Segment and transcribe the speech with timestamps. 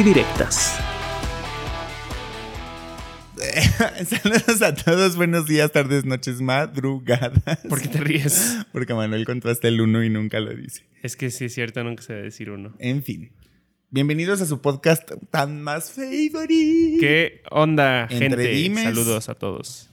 [0.00, 0.78] y Directas.
[4.06, 7.58] Saludos a todos, buenos días, tardes, noches, madrugadas.
[7.68, 8.56] ¿Por qué te ríes?
[8.72, 10.86] Porque Manuel contrasta el uno y nunca lo dice.
[11.02, 12.74] Es que sí es cierto, nunca se debe decir uno.
[12.78, 13.32] En fin.
[13.90, 17.00] Bienvenidos a su podcast tan más favorito.
[17.00, 18.48] ¿Qué onda, Entre gente?
[18.48, 19.90] dimes Saludos a todos.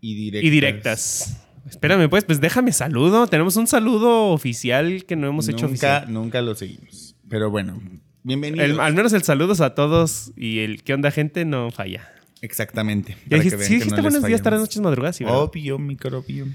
[0.00, 0.46] Y directas.
[0.46, 1.46] Y directas.
[1.68, 3.28] Espérame, pues, pues déjame saludo.
[3.28, 6.12] Tenemos un saludo oficial que no hemos hecho Nunca, oficial.
[6.12, 7.14] nunca lo seguimos.
[7.28, 7.80] Pero bueno,
[8.22, 8.64] bienvenidos.
[8.68, 12.08] El- al menos el saludos a todos y el qué onda, gente, no falla.
[12.42, 13.16] Exactamente.
[13.28, 15.16] Para dijiste, sí dijiste no buenos días, tardes, noches, madrugadas.
[15.16, 15.24] sí.
[15.26, 16.46] Obvio, microbio.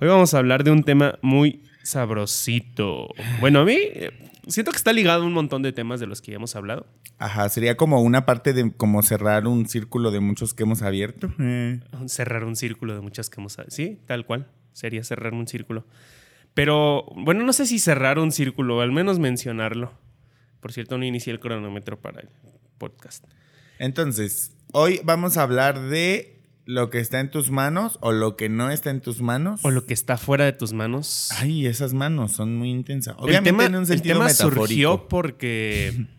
[0.00, 3.08] Hoy vamos a hablar de un tema muy sabrosito.
[3.40, 3.76] Bueno, a mí
[4.48, 6.86] siento que está ligado a un montón de temas de los que ya hemos hablado.
[7.18, 11.32] Ajá, sería como una parte de como cerrar un círculo de muchos que hemos abierto.
[11.38, 11.80] Eh.
[12.06, 13.56] Cerrar un círculo de muchas que hemos...
[13.68, 14.48] Sí, tal cual.
[14.72, 15.86] Sería cerrar un círculo.
[16.54, 19.92] Pero, bueno, no sé si cerrar un círculo, al menos mencionarlo.
[20.60, 22.28] Por cierto, no inicié el cronómetro para el
[22.78, 23.24] podcast.
[23.78, 26.36] Entonces, hoy vamos a hablar de
[26.66, 29.60] lo que está en tus manos o lo que no está en tus manos.
[29.64, 31.30] O lo que está fuera de tus manos.
[31.38, 33.16] Ay, esas manos son muy intensas.
[33.18, 34.66] el Obviamente tema, en un el sentido tema metafórico.
[34.66, 36.06] surgió porque...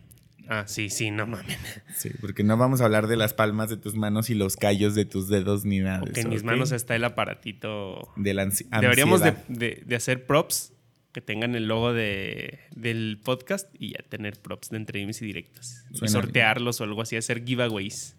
[0.48, 1.56] Ah, sí, sí, no mames.
[1.96, 4.94] Sí, porque no vamos a hablar de las palmas de tus manos y los callos
[4.94, 6.00] de tus dedos ni nada.
[6.00, 9.48] Porque en mis manos está el aparatito de la ansi- Deberíamos de, ansiedad.
[9.48, 10.71] de- de hacer props
[11.12, 15.84] que tengan el logo de, del podcast y ya tener props de entrevistas y directas.
[15.90, 18.16] Y sortearlos o algo así, hacer giveaways.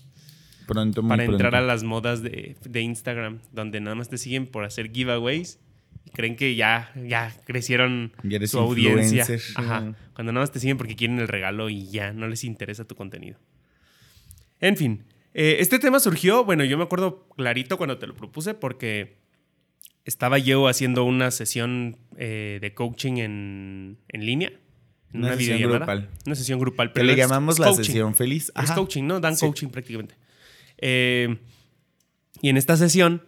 [0.68, 4.48] Pronto, muy para entrar a las modas de, de Instagram, donde nada más te siguen
[4.48, 5.60] por hacer giveaways
[6.06, 9.26] y creen que ya, ya crecieron Ya eres su audiencia.
[9.56, 9.96] Ajá.
[10.14, 12.96] Cuando nada más te siguen porque quieren el regalo y ya no les interesa tu
[12.96, 13.40] contenido.
[14.60, 15.04] En fin,
[15.34, 19.23] eh, este tema surgió, bueno, yo me acuerdo clarito cuando te lo propuse porque
[20.06, 24.52] estaba yo haciendo una sesión eh, de coaching en, en línea.
[25.14, 26.10] En Una una, sesión grupal.
[26.26, 26.88] Una sesión grupal.
[26.90, 27.84] Que pero le es llamamos la coaching.
[27.84, 28.52] sesión feliz.
[28.62, 29.20] Es coaching, ¿no?
[29.20, 29.46] Dan Sí.
[29.46, 30.16] coaching prácticamente.
[30.80, 31.38] Eh,
[32.42, 33.24] y en esta sesión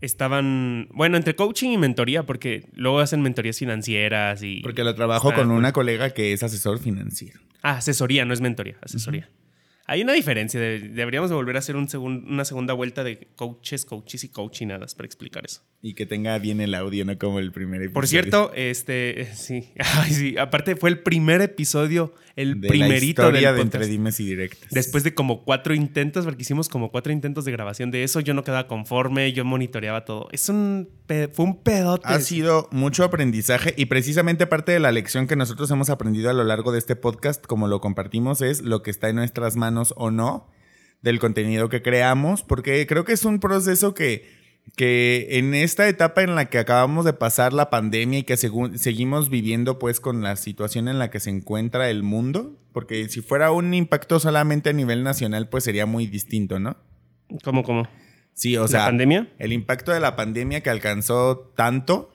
[0.00, 4.60] estaban, bueno, entre coaching y mentoría, porque luego hacen mentorías financieras y...
[4.60, 7.40] Porque lo trabajo Está con una colega que es asesor financiero.
[7.62, 9.28] Ah, asesoría, no es mentoría, asesoría.
[9.86, 13.28] Hay una diferencia, de- deberíamos de volver a hacer un segun- una segunda vuelta de
[13.36, 15.60] coaches, coaches y coachinadas para explicar eso.
[15.82, 17.92] Y que tenga bien el audio, no como el primer episodio.
[17.94, 23.28] Por cierto, este, sí, Ay, sí, aparte fue el primer episodio, el de primerito la
[23.28, 24.70] historia del de entre dimes y directas.
[24.70, 28.32] Después de como cuatro intentos, porque hicimos como cuatro intentos de grabación de eso, yo
[28.32, 30.28] no quedaba conforme, yo monitoreaba todo.
[30.32, 30.88] Es un
[31.34, 32.08] fue un pedote.
[32.08, 36.32] Ha sido mucho aprendizaje y precisamente parte de la lección que nosotros hemos aprendido a
[36.32, 39.73] lo largo de este podcast, como lo compartimos, es lo que está en nuestras manos
[39.96, 40.48] o no
[41.02, 44.26] del contenido que creamos, porque creo que es un proceso que,
[44.76, 48.76] que en esta etapa en la que acabamos de pasar la pandemia y que segu-
[48.76, 53.20] seguimos viviendo pues con la situación en la que se encuentra el mundo, porque si
[53.20, 56.76] fuera un impacto solamente a nivel nacional pues sería muy distinto, ¿no?
[57.42, 57.86] ¿Cómo, cómo?
[58.32, 59.28] Sí, o ¿La sea, pandemia?
[59.38, 62.10] el impacto de la pandemia que alcanzó tanto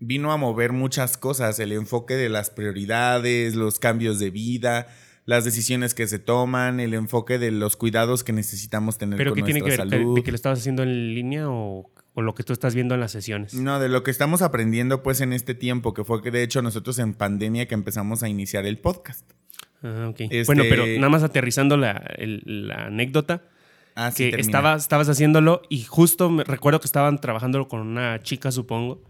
[0.00, 4.88] vino a mover muchas cosas, el enfoque de las prioridades, los cambios de vida,
[5.24, 9.36] las decisiones que se toman, el enfoque de los cuidados que necesitamos tener ¿Pero con
[9.36, 9.90] qué tiene que nuestra ver?
[9.92, 10.14] ¿Que- salud.
[10.16, 13.00] ¿De que lo estabas haciendo en línea o, o lo que tú estás viendo en
[13.00, 13.54] las sesiones?
[13.54, 16.60] No, de lo que estamos aprendiendo pues en este tiempo, que fue que de hecho
[16.62, 19.30] nosotros en pandemia que empezamos a iniciar el podcast.
[19.82, 20.20] Ah, ok.
[20.22, 23.42] Este- Bueno, pero nada más aterrizando la, el- la anécdota,
[23.94, 24.46] Ah, sí, que termina.
[24.48, 29.02] estaba, estabas haciéndolo y justo me recuerdo que estaban trabajando con una chica, supongo,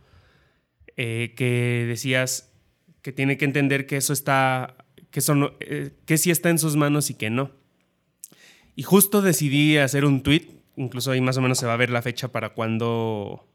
[0.97, 2.53] eh, que decías
[3.01, 4.77] que tiene que entender que eso está,
[5.13, 7.53] que eso no- eh, que sí está en sus manos y que no.
[8.75, 11.91] Y justo decidí hacer un tweet, incluso ahí más o menos se va a ver
[11.91, 13.47] la fecha para cuando,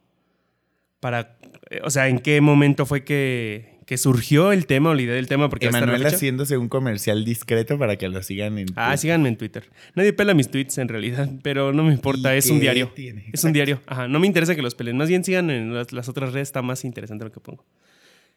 [0.99, 1.37] para,
[1.69, 5.15] eh, o sea, en qué momento fue que, que surgió el tema o la idea
[5.15, 8.97] del tema, porque Emanuel haciéndose un comercial discreto para que lo sigan en Ah, Twitter.
[8.99, 9.69] síganme en Twitter.
[9.95, 12.91] Nadie pela mis tweets en realidad, pero no me importa, ¿Y es un diario.
[12.95, 13.21] tiene?
[13.21, 13.47] Es Exacto.
[13.47, 13.81] un diario.
[13.87, 14.97] Ajá, no me interesa que los peleen.
[14.97, 17.65] Más bien sigan en las, las otras redes, está más interesante lo que pongo.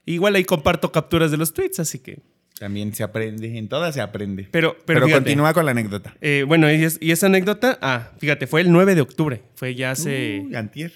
[0.07, 2.21] Igual ahí comparto capturas de los tweets, así que.
[2.61, 4.47] También se aprende, en todas se aprende.
[4.53, 6.15] Pero, pero, Pero, fíjate, continúa con la anécdota.
[6.21, 9.43] eh, bueno, y, es- y esa anécdota, ah, fíjate, fue el 9 de octubre.
[9.55, 10.43] Fue ya hace.
[10.49, 10.93] Uh, antier.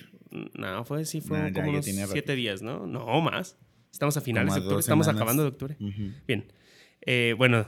[0.52, 2.12] No, fue sí, fue ya- como ya unos rato.
[2.12, 2.87] siete días, ¿no?
[2.87, 3.56] No, más.
[3.90, 5.20] Estamos a finales de octubre, estamos semanas.
[5.22, 5.76] acabando de octubre.
[6.28, 6.52] Bien.
[7.06, 7.66] Eh, bueno,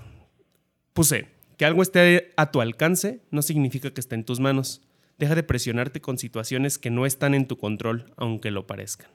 [0.92, 1.28] puse.
[1.56, 4.82] Que algo esté a tu alcance no significa que esté en tus manos.
[5.18, 9.08] Deja de presionarte con situaciones que no están en tu control, aunque lo parezcan.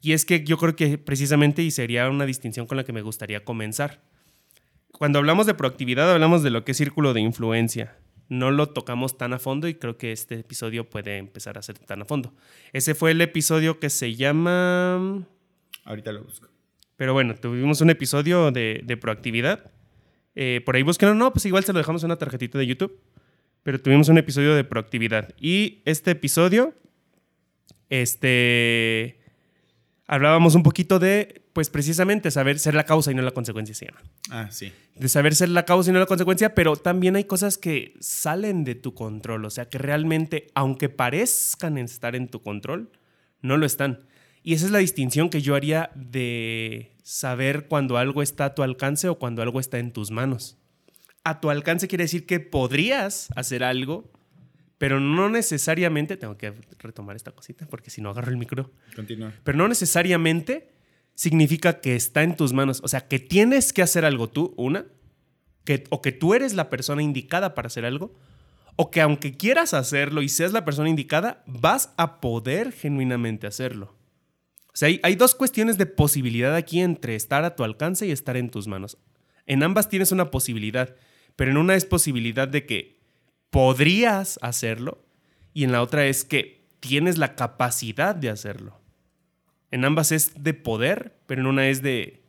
[0.00, 3.02] Y es que yo creo que precisamente, y sería una distinción con la que me
[3.02, 4.00] gustaría comenzar,
[4.92, 7.96] cuando hablamos de proactividad hablamos de lo que es círculo de influencia.
[8.28, 11.78] No lo tocamos tan a fondo y creo que este episodio puede empezar a ser
[11.78, 12.34] tan a fondo.
[12.72, 15.26] Ese fue el episodio que se llama...
[15.84, 16.48] Ahorita lo busco.
[16.96, 19.70] Pero bueno, tuvimos un episodio de, proactividad.
[20.34, 21.14] Eh, por ahí búsquenlo.
[21.14, 23.00] No, pues igual se lo dejamos en una tarjetita de YouTube.
[23.62, 25.34] Pero tuvimos un episodio de proactividad.
[25.40, 26.74] Y este episodio,
[27.88, 29.17] este
[30.08, 33.86] hablábamos un poquito de, pues precisamente, saber ser la causa y no la consecuencia, se
[33.86, 34.02] llama.
[34.30, 34.72] Ah, sí.
[34.96, 38.64] De saber ser la causa y no la consecuencia, pero también hay cosas que salen
[38.64, 42.90] de tu control, o sea, que realmente, aunque parezcan estar en tu control,
[43.42, 44.06] no lo están.
[44.42, 48.62] Y esa es la distinción que yo haría de saber cuando algo está a tu
[48.62, 50.56] alcance o cuando algo está en tus manos.
[51.22, 54.10] A tu alcance quiere decir que podrías hacer algo,
[54.78, 58.70] pero no necesariamente, tengo que retomar esta cosita porque si no agarro el micro.
[58.94, 59.32] Continúa.
[59.42, 60.70] Pero no necesariamente
[61.16, 62.80] significa que está en tus manos.
[62.84, 64.86] O sea, que tienes que hacer algo tú, una,
[65.64, 68.14] que, o que tú eres la persona indicada para hacer algo,
[68.76, 73.96] o que aunque quieras hacerlo y seas la persona indicada, vas a poder genuinamente hacerlo.
[74.68, 78.12] O sea, hay, hay dos cuestiones de posibilidad aquí entre estar a tu alcance y
[78.12, 78.96] estar en tus manos.
[79.44, 80.94] En ambas tienes una posibilidad,
[81.34, 82.97] pero en una es posibilidad de que
[83.50, 85.04] podrías hacerlo
[85.54, 88.80] y en la otra es que tienes la capacidad de hacerlo.
[89.70, 92.22] En ambas es de poder, pero en una es de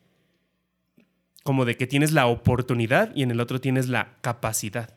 [1.43, 4.95] como de que tienes la oportunidad y en el otro tienes la capacidad.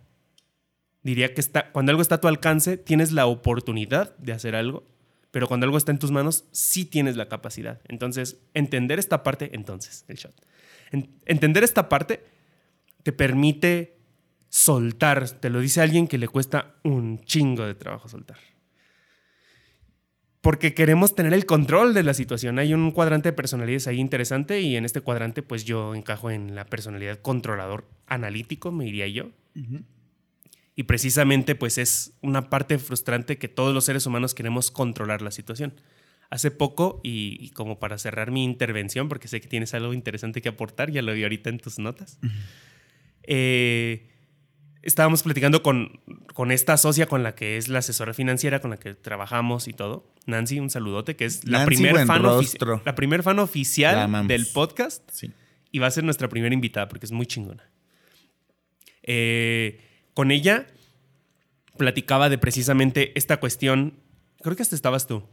[1.02, 4.84] Diría que está, cuando algo está a tu alcance, tienes la oportunidad de hacer algo,
[5.30, 7.80] pero cuando algo está en tus manos, sí tienes la capacidad.
[7.88, 10.34] Entonces, entender esta parte, entonces, el shot.
[11.24, 12.22] entender esta parte
[13.02, 14.01] te permite
[14.52, 15.30] soltar.
[15.30, 18.36] Te lo dice alguien que le cuesta un chingo de trabajo soltar.
[20.42, 22.58] Porque queremos tener el control de la situación.
[22.58, 26.54] Hay un cuadrante de personalidades ahí interesante y en este cuadrante pues yo encajo en
[26.54, 29.30] la personalidad controlador analítico, me diría yo.
[30.76, 35.30] Y precisamente pues es una parte frustrante que todos los seres humanos queremos controlar la
[35.30, 35.80] situación.
[36.28, 40.48] Hace poco, y, como para cerrar mi intervención, porque sé que tienes algo interesante que
[40.48, 42.18] aportar, ya lo vi ahorita en tus notas,
[43.24, 44.11] eh,
[44.82, 46.00] estábamos platicando con,
[46.34, 49.72] con esta socia con la que es la asesora financiera con la que trabajamos y
[49.72, 50.12] todo.
[50.26, 52.22] Nancy, un saludote, que es la primer, fan,
[52.84, 55.08] la primer fan oficial del podcast.
[55.10, 55.32] Sí.
[55.70, 57.70] Y va a ser nuestra primera invitada porque es muy chingona.
[59.02, 59.80] Eh,
[60.14, 60.66] con ella
[61.76, 63.94] platicaba de precisamente esta cuestión,
[64.42, 65.24] creo que hasta estabas tú,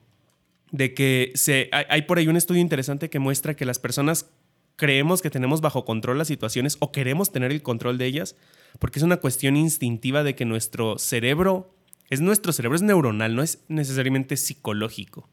[0.71, 4.31] de que se, hay por ahí un estudio interesante que muestra que las personas
[4.79, 8.37] creemos que tenemos bajo control las situaciones o queremos tener el control de ellas,
[8.79, 11.75] porque es una cuestión instintiva de que nuestro cerebro,
[12.09, 15.29] es nuestro cerebro, es neuronal, no es necesariamente psicológico.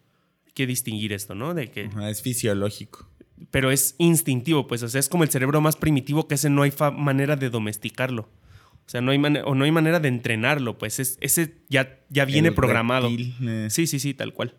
[0.47, 1.55] Hay que distinguir esto, ¿no?
[1.55, 1.89] De que...
[2.11, 3.09] es fisiológico.
[3.53, 6.63] Pero es instintivo, pues, o sea, es como el cerebro más primitivo que ese no
[6.63, 8.23] hay manera de domesticarlo.
[8.23, 12.25] O sea, no hay, o no hay manera de entrenarlo, pues es, ese ya, ya
[12.25, 13.09] viene programado.
[13.09, 13.69] Eh.
[13.71, 14.55] Sí, sí, sí, tal cual.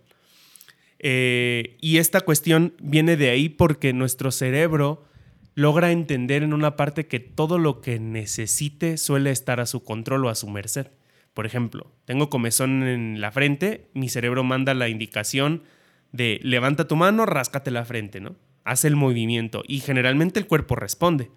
[0.99, 5.05] Eh, y esta cuestión viene de ahí porque nuestro cerebro
[5.53, 10.25] logra entender en una parte que todo lo que necesite suele estar a su control
[10.25, 10.87] o a su merced.
[11.33, 15.63] Por ejemplo, tengo comezón en la frente, mi cerebro manda la indicación
[16.11, 18.35] de levanta tu mano, ráscate la frente, ¿no?
[18.63, 21.31] Hace el movimiento y generalmente el cuerpo responde.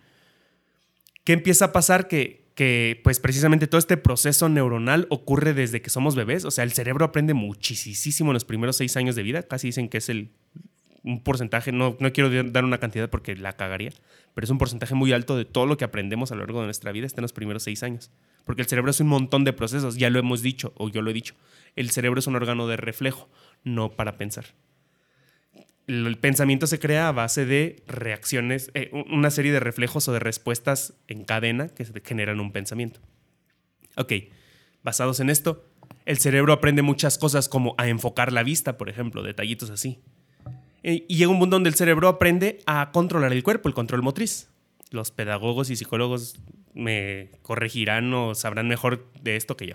[1.24, 2.08] ¿Qué empieza a pasar?
[2.08, 6.44] Que que pues precisamente todo este proceso neuronal ocurre desde que somos bebés.
[6.44, 9.42] O sea, el cerebro aprende muchísimo en los primeros seis años de vida.
[9.42, 10.32] Casi dicen que es el,
[11.02, 13.92] un porcentaje, no, no quiero dar una cantidad porque la cagaría,
[14.34, 16.66] pero es un porcentaje muy alto de todo lo que aprendemos a lo largo de
[16.66, 18.10] nuestra vida está en los primeros seis años.
[18.44, 21.10] Porque el cerebro es un montón de procesos, ya lo hemos dicho, o yo lo
[21.10, 21.34] he dicho.
[21.76, 23.28] El cerebro es un órgano de reflejo,
[23.64, 24.46] no para pensar
[25.90, 30.20] el pensamiento se crea a base de reacciones, eh, una serie de reflejos o de
[30.20, 33.00] respuestas en cadena que generan un pensamiento.
[33.96, 34.12] Ok,
[34.82, 35.68] basados en esto,
[36.06, 40.00] el cerebro aprende muchas cosas como a enfocar la vista, por ejemplo, detallitos así.
[40.82, 44.02] Eh, y llega un mundo donde el cerebro aprende a controlar el cuerpo, el control
[44.02, 44.48] motriz.
[44.90, 46.40] Los pedagogos y psicólogos
[46.72, 49.74] me corregirán o sabrán mejor de esto que yo.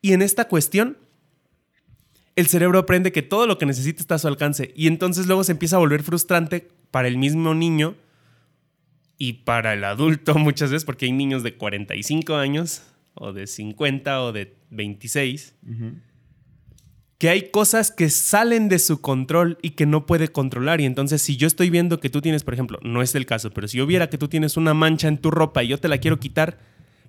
[0.00, 0.98] Y en esta cuestión,
[2.36, 4.72] el cerebro aprende que todo lo que necesita está a su alcance.
[4.76, 7.96] Y entonces luego se empieza a volver frustrante para el mismo niño
[9.18, 12.82] y para el adulto muchas veces, porque hay niños de 45 años
[13.14, 15.54] o de 50 o de 26
[17.22, 20.80] que hay cosas que salen de su control y que no puede controlar.
[20.80, 23.52] Y entonces, si yo estoy viendo que tú tienes, por ejemplo, no es el caso,
[23.52, 25.86] pero si yo viera que tú tienes una mancha en tu ropa y yo te
[25.86, 26.58] la quiero quitar,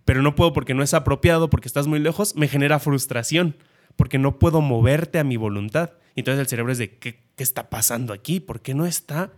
[0.05, 3.55] pero no puedo porque no es apropiado, porque estás muy lejos, me genera frustración,
[3.95, 5.91] porque no puedo moverte a mi voluntad.
[6.15, 8.39] Entonces el cerebro es de, ¿qué, qué está pasando aquí?
[8.39, 9.31] ¿Por qué no está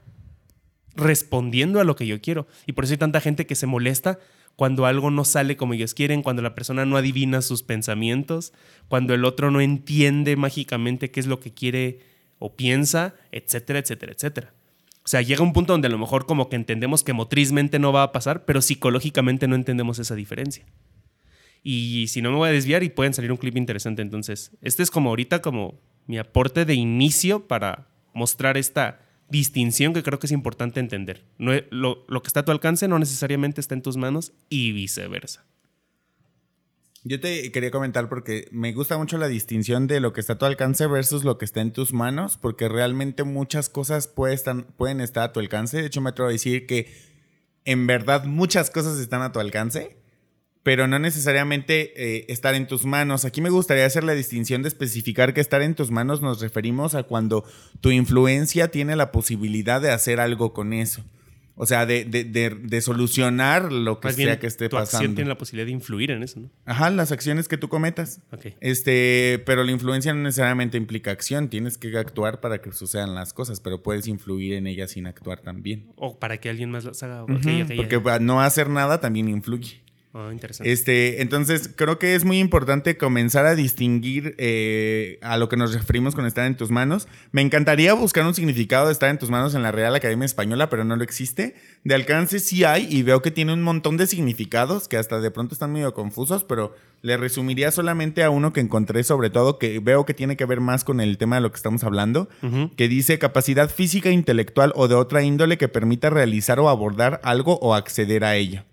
[0.95, 2.47] respondiendo a lo que yo quiero?
[2.65, 4.19] Y por eso hay tanta gente que se molesta
[4.55, 8.53] cuando algo no sale como ellos quieren, cuando la persona no adivina sus pensamientos,
[8.87, 11.99] cuando el otro no entiende mágicamente qué es lo que quiere
[12.39, 14.53] o piensa, etcétera, etcétera, etcétera.
[15.03, 17.93] O sea, llega un punto donde a lo mejor como que entendemos que motrizmente no
[17.93, 20.65] va a pasar, pero psicológicamente no entendemos esa diferencia.
[21.67, 24.83] Y si no me voy a desviar y pueden salir un clip interesante, entonces, este
[24.83, 30.27] es como ahorita como mi aporte de inicio para mostrar esta distinción que creo que
[30.27, 31.25] es importante entender.
[31.39, 34.73] No, lo, lo que está a tu alcance no necesariamente está en tus manos y
[34.73, 35.43] viceversa.
[37.03, 40.37] Yo te quería comentar porque me gusta mucho la distinción de lo que está a
[40.37, 45.23] tu alcance versus lo que está en tus manos, porque realmente muchas cosas pueden estar
[45.23, 45.81] a tu alcance.
[45.81, 46.93] De hecho, me atrevo a decir que
[47.63, 49.97] en verdad muchas cosas están a tu alcance,
[50.65, 53.23] pero no necesariamente eh, estar en tus manos.
[53.23, 56.95] Aquí me gustaría hacer la distinción de especificar que estar en tus manos nos referimos
[56.95, 57.45] a cuando
[57.81, 61.03] tu influencia tiene la posibilidad de hacer algo con eso.
[61.53, 64.97] O sea, de, de, de, solucionar lo que sea que esté tu pasando.
[64.97, 66.49] acción tiene la posibilidad de influir en eso, ¿no?
[66.65, 68.21] Ajá, las acciones que tú cometas.
[68.59, 71.47] Este, pero la influencia no necesariamente implica acción.
[71.47, 75.41] Tienes que actuar para que sucedan las cosas, pero puedes influir en ellas sin actuar
[75.41, 75.93] también.
[75.95, 77.23] O para que alguien más las haga.
[77.27, 79.84] porque no hacer nada también influye.
[80.17, 80.71] Oh, interesante.
[80.71, 85.73] Este, entonces, creo que es muy importante comenzar a distinguir eh, a lo que nos
[85.73, 87.09] referimos con estar en tus manos.
[87.33, 90.69] Me encantaría buscar un significado de estar en tus manos en la Real Academia Española,
[90.69, 91.55] pero no lo existe.
[91.83, 95.31] De alcance sí hay y veo que tiene un montón de significados que hasta de
[95.31, 99.79] pronto están medio confusos, pero le resumiría solamente a uno que encontré, sobre todo que
[99.79, 102.29] veo que tiene que ver más con el tema de lo que estamos hablando,
[102.77, 107.59] que dice capacidad física, intelectual o de otra índole que permita realizar o abordar algo
[107.59, 108.63] o acceder a ello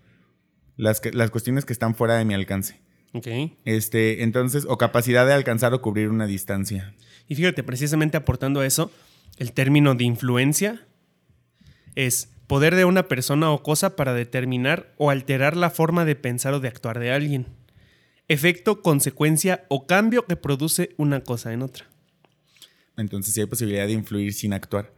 [0.77, 2.79] las, las cuestiones que están fuera de mi alcance.
[3.13, 3.27] Ok.
[3.65, 6.95] Este, entonces, o capacidad de alcanzar o cubrir una distancia.
[7.27, 8.91] Y fíjate, precisamente aportando a eso,
[9.37, 10.85] el término de influencia
[11.95, 16.53] es poder de una persona o cosa para determinar o alterar la forma de pensar
[16.53, 17.47] o de actuar de alguien.
[18.27, 21.85] Efecto, consecuencia o cambio que produce una cosa en otra.
[22.97, 24.91] Entonces sí hay posibilidad de influir sin actuar.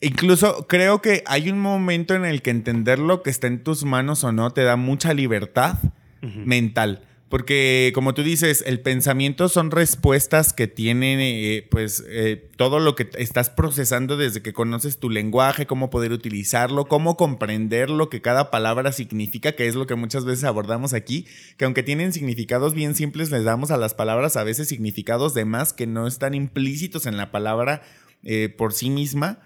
[0.00, 3.84] Incluso creo que hay un momento en el que entender lo que está en tus
[3.84, 5.78] manos o no te da mucha libertad
[6.20, 7.02] mental.
[7.28, 12.94] Porque como tú dices, el pensamiento son respuestas que tienen eh, pues eh, todo lo
[12.94, 18.20] que estás procesando desde que conoces tu lenguaje, cómo poder utilizarlo, cómo comprender lo que
[18.20, 21.26] cada palabra significa, que es lo que muchas veces abordamos aquí,
[21.56, 25.44] que aunque tienen significados bien simples, les damos a las palabras a veces significados de
[25.44, 27.82] más que no están implícitos en la palabra
[28.22, 29.40] eh, por sí misma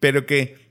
[0.00, 0.64] pero que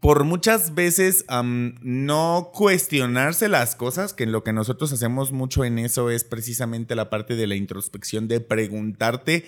[0.00, 6.10] por muchas veces no cuestionarse las cosas, que lo que nosotros hacemos mucho en eso
[6.10, 9.44] es precisamente la parte de la introspección, de preguntarte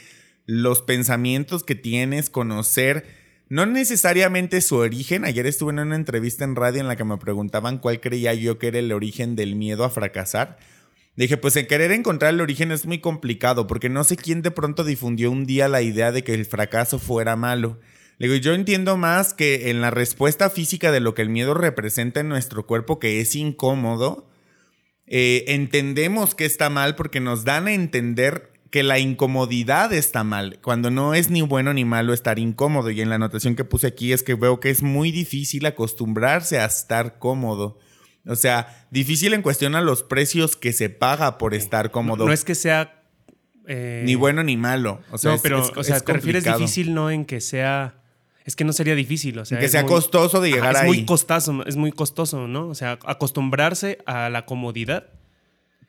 [0.46, 3.04] los pensamientos que tienes, conocer,
[3.48, 5.24] no necesariamente su origen.
[5.24, 8.58] Ayer estuve en una entrevista en radio en la que me preguntaban cuál creía yo
[8.58, 10.58] que era el origen del miedo a fracasar.
[11.16, 14.50] Dije, pues en querer encontrar el origen es muy complicado, porque no sé quién de
[14.50, 17.78] pronto difundió un día la idea de que el fracaso fuera malo.
[18.24, 22.20] Digo, yo entiendo más que en la respuesta física de lo que el miedo representa
[22.20, 24.30] en nuestro cuerpo, que es incómodo,
[25.06, 30.58] eh, entendemos que está mal porque nos dan a entender que la incomodidad está mal,
[30.62, 32.88] cuando no es ni bueno ni malo estar incómodo.
[32.88, 36.58] Y en la anotación que puse aquí es que veo que es muy difícil acostumbrarse
[36.58, 37.78] a estar cómodo.
[38.26, 42.24] O sea, difícil en cuestión a los precios que se paga por estar cómodo.
[42.24, 43.04] No, es que sea...
[43.66, 45.02] Eh, ni bueno ni malo.
[45.10, 48.00] O sea, no, pero, o sea, te refieres difícil no en que sea
[48.44, 50.88] es que no sería difícil, o sea, que sea costoso de llegar es ahí.
[50.88, 52.68] Muy costoso, es muy costoso, ¿no?
[52.68, 55.06] O sea, acostumbrarse a la comodidad.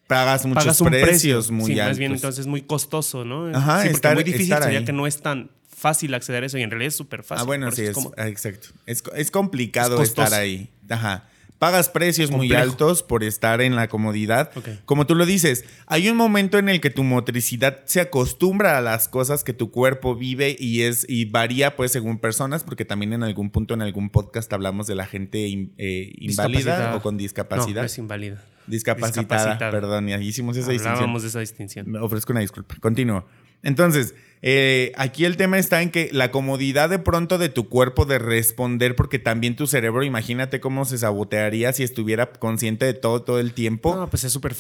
[0.08, 3.48] Pagas muchos precios muy sí, Más bien, entonces es muy costoso, ¿no?
[3.48, 6.58] Ajá, sí, porque es muy difícil, sería que no es tan fácil acceder a eso
[6.58, 7.42] y en realidad es súper fácil.
[7.42, 8.70] Ah, bueno, sí, es, exacto.
[8.86, 10.70] Es, es complicado estar ahí.
[10.90, 11.26] Ajá
[11.60, 14.52] pagas precios muy altos por estar en la comodidad.
[14.86, 18.82] Como tú lo dices, hay un momento en el que tu motricidad se acostumbra a
[18.82, 23.14] las cosas que tu cuerpo vive y es y varía pues según personas, porque también
[23.14, 25.46] en algún punto en algún podcast hablamos de la gente
[25.78, 27.82] eh, inválida o con discapacidad.
[27.82, 28.44] No, es inválida.
[28.68, 31.90] Discapacitada, perdón, y hicimos esa Hablábamos de esa distinción.
[31.90, 32.76] Me ofrezco una disculpa.
[32.80, 33.26] Continúo.
[33.64, 34.16] Entonces,
[34.48, 38.20] eh, aquí el tema está en que la comodidad de pronto de tu cuerpo de
[38.20, 43.40] responder, porque también tu cerebro, imagínate cómo se sabotearía si estuviera consciente de todo todo
[43.40, 43.96] el tiempo.
[43.96, 44.54] No, pues es súper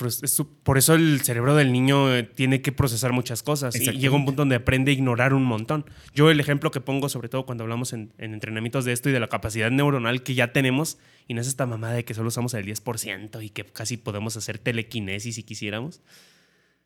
[0.64, 4.25] Por eso el cerebro del niño eh, tiene que procesar muchas cosas y llega un
[4.25, 5.86] punto donde aprende a ignorar un montón.
[6.16, 9.12] Yo el ejemplo que pongo, sobre todo cuando hablamos en, en entrenamientos de esto y
[9.12, 10.98] de la capacidad neuronal que ya tenemos,
[11.28, 14.36] y no es esta mamada de que solo usamos el 10% y que casi podemos
[14.36, 16.02] hacer telequinesis si quisiéramos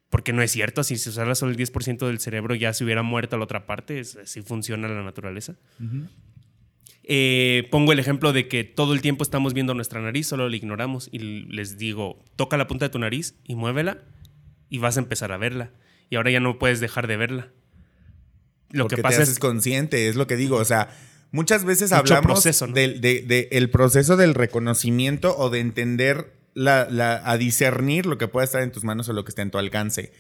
[0.10, 3.04] porque no es cierto, si se usara solo el 10% del cerebro ya se hubiera
[3.04, 5.56] muerto la otra parte, así funciona la naturaleza.
[7.04, 10.56] Eh, pongo el ejemplo de que todo el tiempo estamos viendo nuestra nariz, solo la
[10.56, 14.04] ignoramos y les digo, toca la punta de tu nariz y muévela
[14.70, 15.72] y vas a empezar a verla.
[16.10, 17.52] Y ahora ya no puedes dejar de verla.
[18.72, 20.90] Lo que pasa es consciente, es lo que digo, o sea,
[21.32, 28.06] muchas veces hablamos del de, el proceso del reconocimiento o de entender la, a discernir
[28.06, 30.12] lo que puede estar en tus manos o lo que está en tu alcance.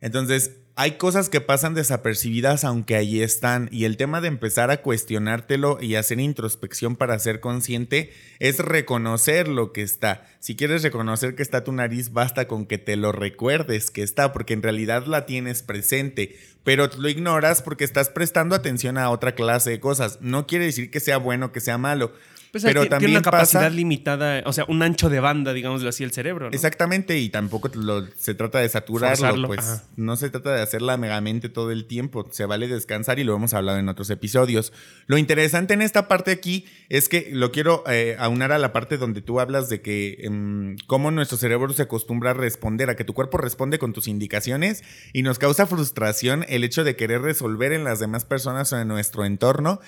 [0.00, 4.82] Entonces, hay cosas que pasan desapercibidas aunque ahí están y el tema de empezar a
[4.82, 10.26] cuestionártelo y hacer introspección para ser consciente es reconocer lo que está.
[10.38, 14.34] Si quieres reconocer que está tu nariz, basta con que te lo recuerdes que está,
[14.34, 19.34] porque en realidad la tienes presente, pero lo ignoras porque estás prestando atención a otra
[19.34, 20.18] clase de cosas.
[20.20, 22.12] No quiere decir que sea bueno, que sea malo.
[22.56, 26.04] Pues pero también tiene una capacidad limitada, o sea, un ancho de banda, digámoslo así,
[26.04, 26.48] el cerebro.
[26.52, 27.70] Exactamente, y tampoco
[28.16, 32.46] se trata de saturarlo, pues no se trata de hacerla megamente todo el tiempo, se
[32.46, 34.72] vale descansar y lo hemos hablado en otros episodios.
[35.06, 38.96] Lo interesante en esta parte aquí es que lo quiero eh, aunar a la parte
[38.96, 43.04] donde tú hablas de que em, cómo nuestro cerebro se acostumbra a responder, a que
[43.04, 44.82] tu cuerpo responde con tus indicaciones
[45.12, 48.88] y nos causa frustración el hecho de querer resolver en las demás personas o en
[48.88, 49.80] nuestro entorno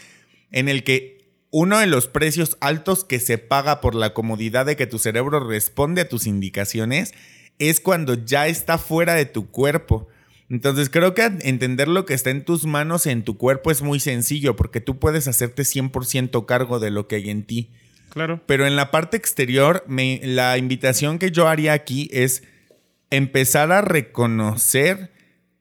[0.51, 1.18] en el que
[1.51, 5.41] uno de los precios altos que se paga por la comodidad de que tu cerebro
[5.41, 7.15] responde a tus indicaciones
[7.59, 10.09] es cuando ya está fuera de tu cuerpo.
[10.51, 14.01] Entonces creo que entender lo que está en tus manos, en tu cuerpo, es muy
[14.01, 17.71] sencillo porque tú puedes hacerte 100% cargo de lo que hay en ti.
[18.11, 18.41] Claro.
[18.47, 22.43] Pero en la parte exterior, la invitación que yo haría aquí es
[23.11, 25.11] empezar a reconocer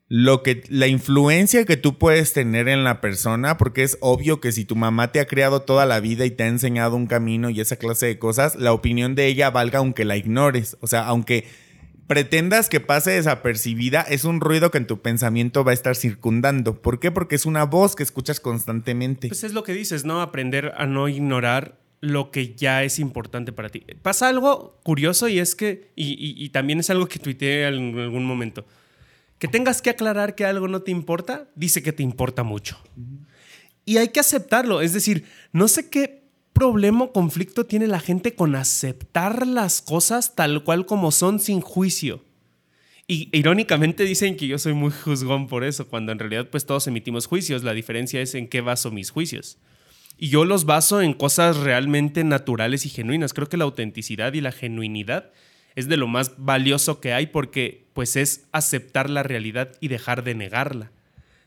[0.09, 4.53] lo que la influencia que tú puedes tener en la persona, porque es obvio que
[4.53, 7.49] si tu mamá te ha criado toda la vida y te ha enseñado un camino
[7.49, 11.05] y esa clase de cosas, la opinión de ella valga aunque la ignores, o sea,
[11.05, 11.45] aunque
[12.07, 16.81] pretendas que pase desapercibida, es un ruido que en tu pensamiento va a estar circundando.
[16.81, 17.11] ¿Por qué?
[17.11, 19.27] Porque es una voz que escuchas constantemente.
[19.27, 20.21] Pues es lo que dices, ¿no?
[20.21, 23.83] Aprender a no ignorar lo que ya es importante para ti.
[24.01, 28.65] Pasa algo curioso y es que, y, también es algo que tuiteé en algún momento
[29.39, 32.77] que tengas que aclarar que algo no te importa, dice que te importa mucho.
[33.85, 34.81] Y hay que aceptarlo.
[34.81, 36.23] Es decir, no sé qué
[36.53, 41.61] problema o conflicto tiene la gente con aceptar las cosas tal cual como son sin
[41.61, 42.23] juicio.
[43.07, 46.87] Y irónicamente dicen que yo soy muy juzgón por eso, cuando en realidad pues todos
[46.87, 47.63] emitimos juicios.
[47.63, 49.57] La diferencia es en qué baso mis juicios.
[50.17, 53.33] Y yo los baso en cosas realmente naturales y genuinas.
[53.33, 55.31] Creo que la autenticidad y la genuinidad
[55.77, 60.23] es de lo más valioso que hay porque pues es aceptar la realidad y dejar
[60.23, 60.91] de negarla.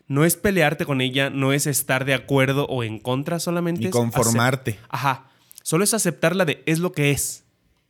[0.07, 3.83] No es pelearte con ella, no es estar de acuerdo o en contra solamente.
[3.83, 4.79] Ni conformarte.
[4.87, 5.29] Ajá.
[5.63, 7.43] Solo es aceptarla de es lo que es.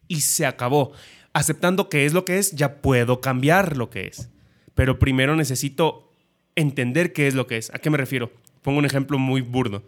[0.08, 0.94] Y se acabó.
[1.32, 4.30] Aceptando que es lo que es, ya puedo cambiar lo que es.
[4.74, 6.12] Pero primero necesito
[6.56, 7.72] entender qué es lo que es.
[7.72, 8.32] ¿A qué me refiero?
[8.64, 9.84] Pongo un ejemplo muy burdo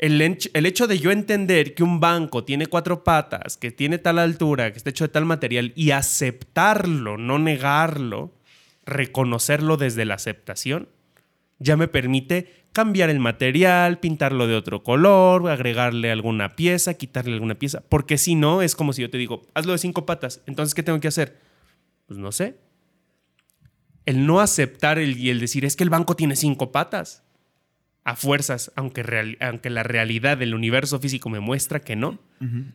[0.00, 4.72] el, hecho de yo entender que un banco tiene cuatro patas, que tiene tal altura,
[4.72, 8.32] que está hecho de tal material y aceptarlo, no negarlo,
[8.86, 10.88] reconocerlo desde la aceptación,
[11.58, 17.56] ya me permite cambiar el material, pintarlo de otro color, agregarle alguna pieza, quitarle alguna
[17.56, 20.74] pieza, porque si no es como si yo te digo, hazlo de cinco patas, entonces
[20.74, 21.38] ¿qué tengo que hacer?
[22.06, 22.56] Pues no sé.
[24.06, 27.22] El no aceptar el, y el decir, es que el banco tiene cinco patas
[28.04, 32.18] a fuerzas, aunque, aunque la realidad del universo físico me muestra que no,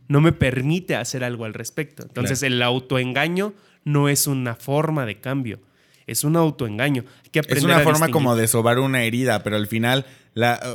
[0.08, 2.04] no me permite hacer algo al respecto.
[2.04, 5.60] Entonces el autoengaño no es una forma de cambio,
[6.06, 7.04] es un autoengaño.
[7.34, 10.06] es una forma como de sobar una herida, pero al final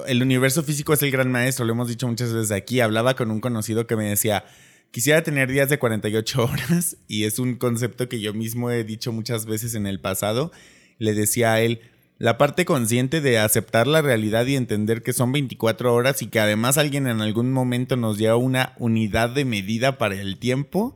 [0.09, 2.81] el universo físico es el gran maestro, lo hemos dicho muchas veces aquí.
[2.81, 4.45] Hablaba con un conocido que me decía,
[4.91, 9.13] quisiera tener días de 48 horas y es un concepto que yo mismo he dicho
[9.13, 10.51] muchas veces en el pasado.
[10.99, 11.81] Le decía a él,
[12.21, 16.39] la parte consciente de aceptar la realidad y entender que son 24 horas y que
[16.39, 20.95] además alguien en algún momento nos lleva una unidad de medida para el tiempo,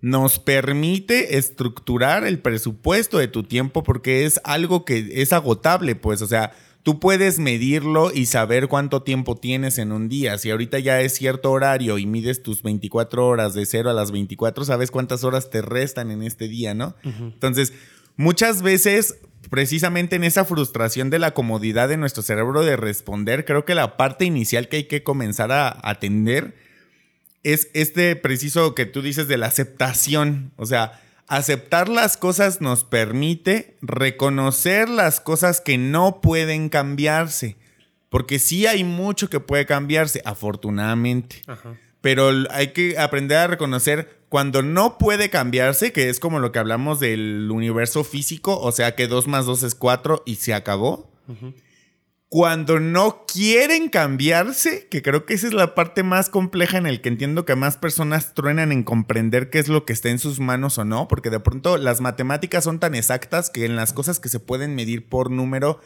[0.00, 6.22] nos permite estructurar el presupuesto de tu tiempo porque es algo que es agotable, pues,
[6.22, 10.38] o sea, tú puedes medirlo y saber cuánto tiempo tienes en un día.
[10.38, 14.12] Si ahorita ya es cierto horario y mides tus 24 horas de 0 a las
[14.12, 16.96] 24, sabes cuántas horas te restan en este día, ¿no?
[17.02, 17.74] Entonces,
[18.16, 19.16] muchas veces
[19.50, 23.96] precisamente en esa frustración de la comodidad de nuestro cerebro de responder, creo que la
[23.96, 26.54] parte inicial que hay que comenzar a atender
[27.42, 30.52] es este preciso que tú dices de la aceptación.
[30.56, 37.56] O sea, aceptar las cosas nos permite reconocer las cosas que no pueden cambiarse.
[38.08, 41.42] Porque sí hay mucho que puede cambiarse, afortunadamente.
[42.00, 46.58] Pero hay que aprender a reconocer cuando no puede cambiarse, que es como lo que
[46.58, 51.08] hablamos del universo físico, o sea que 2 más 2 es 4 y se acabó
[52.28, 57.00] cuando no quieren cambiarse, que creo que esa es la parte más compleja en el
[57.00, 60.40] que entiendo que más personas truenan en comprender qué es lo que está en sus
[60.40, 64.18] manos o no, porque de pronto las matemáticas son tan exactas que en las cosas
[64.18, 65.78] que se pueden medir por número,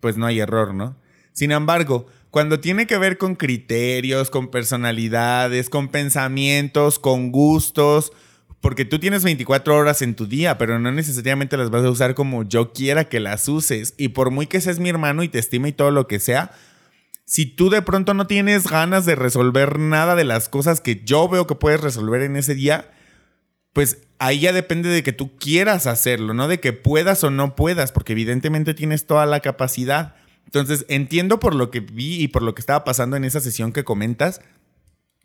[0.00, 0.96] pues no hay error, ¿no?
[1.34, 8.12] Sin embargo, cuando tiene que ver con criterios, con personalidades, con pensamientos, con gustos,
[8.60, 12.14] porque tú tienes 24 horas en tu día, pero no necesariamente las vas a usar
[12.14, 13.94] como yo quiera que las uses.
[13.96, 16.52] Y por muy que seas mi hermano y te estime y todo lo que sea,
[17.24, 21.28] si tú de pronto no tienes ganas de resolver nada de las cosas que yo
[21.28, 22.90] veo que puedes resolver en ese día,
[23.72, 27.56] pues ahí ya depende de que tú quieras hacerlo, no de que puedas o no
[27.56, 30.16] puedas, porque evidentemente tienes toda la capacidad.
[30.50, 33.72] Entonces, entiendo por lo que vi y por lo que estaba pasando en esa sesión
[33.72, 34.40] que comentas,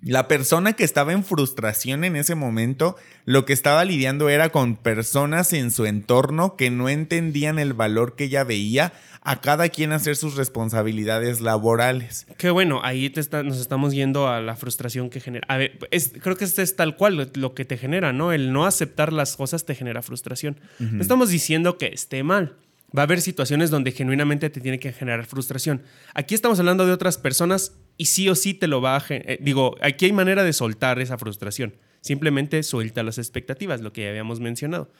[0.01, 4.75] la persona que estaba en frustración en ese momento, lo que estaba lidiando era con
[4.75, 9.93] personas en su entorno que no entendían el valor que ella veía a cada quien
[9.93, 12.27] hacer sus responsabilidades laborales.
[12.37, 13.11] Qué bueno, ahí
[13.43, 15.47] nos estamos yendo a la frustración que genera.
[15.49, 15.79] A ver,
[16.21, 18.31] creo que este es tal cual lo, que te genera, ¿no?
[18.31, 20.59] El no aceptar las cosas te genera frustración.
[20.77, 22.57] No estamos diciendo que esté mal.
[22.95, 25.81] Va a haber situaciones donde genuinamente te tiene que generar frustración.
[26.13, 29.03] Aquí estamos hablando de otras personas y sí o sí te lo va a...
[29.09, 31.75] Eh, digo, aquí hay manera de soltar esa frustración.
[32.01, 34.91] Simplemente suelta las expectativas, lo que ya habíamos mencionado.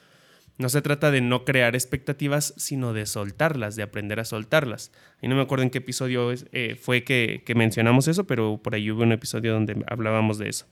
[0.58, 4.90] No se trata de no crear expectativas, sino de soltarlas, de aprender a soltarlas.
[5.20, 8.90] Y no me acuerdo en qué episodio eh, fue que, mencionamos eso, pero por ahí
[8.90, 10.66] hubo un episodio donde hablábamos de eso.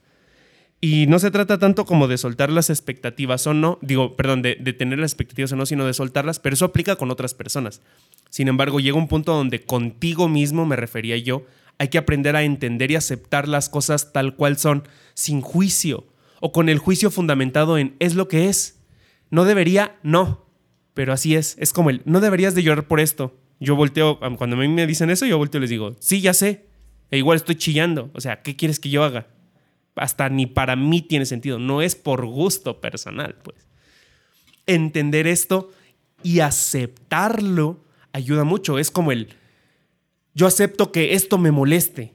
[0.81, 4.55] Y no se trata tanto como de soltar las expectativas o no, digo, perdón, de,
[4.55, 7.81] tener las expectativas o no, sino de soltarlas, pero eso aplica con otras personas.
[8.29, 11.45] Sin embargo, llega un punto donde contigo mismo, me refería yo,
[11.77, 16.05] hay que aprender a entender y aceptar las cosas tal cual son, sin juicio,
[16.39, 18.79] o con el juicio fundamentado en es lo que es.
[19.31, 20.45] No debería, no,
[20.93, 21.55] pero así es.
[21.59, 23.35] Es como el, no deberías de llorar por esto.
[23.59, 26.33] Yo volteo, cuando a mí me dicen eso, yo volteo y les digo, sí, ya
[26.33, 26.65] sé,
[27.09, 28.11] e igual estoy chillando.
[28.13, 29.27] O sea, ¿qué quieres que yo haga?
[29.95, 33.67] Hasta ni para mí tiene sentido, no es por gusto personal, pues.
[34.67, 35.71] Entender esto
[36.23, 38.79] y aceptarlo ayuda mucho.
[38.79, 39.29] Es como el,
[40.33, 42.13] yo acepto que esto me moleste.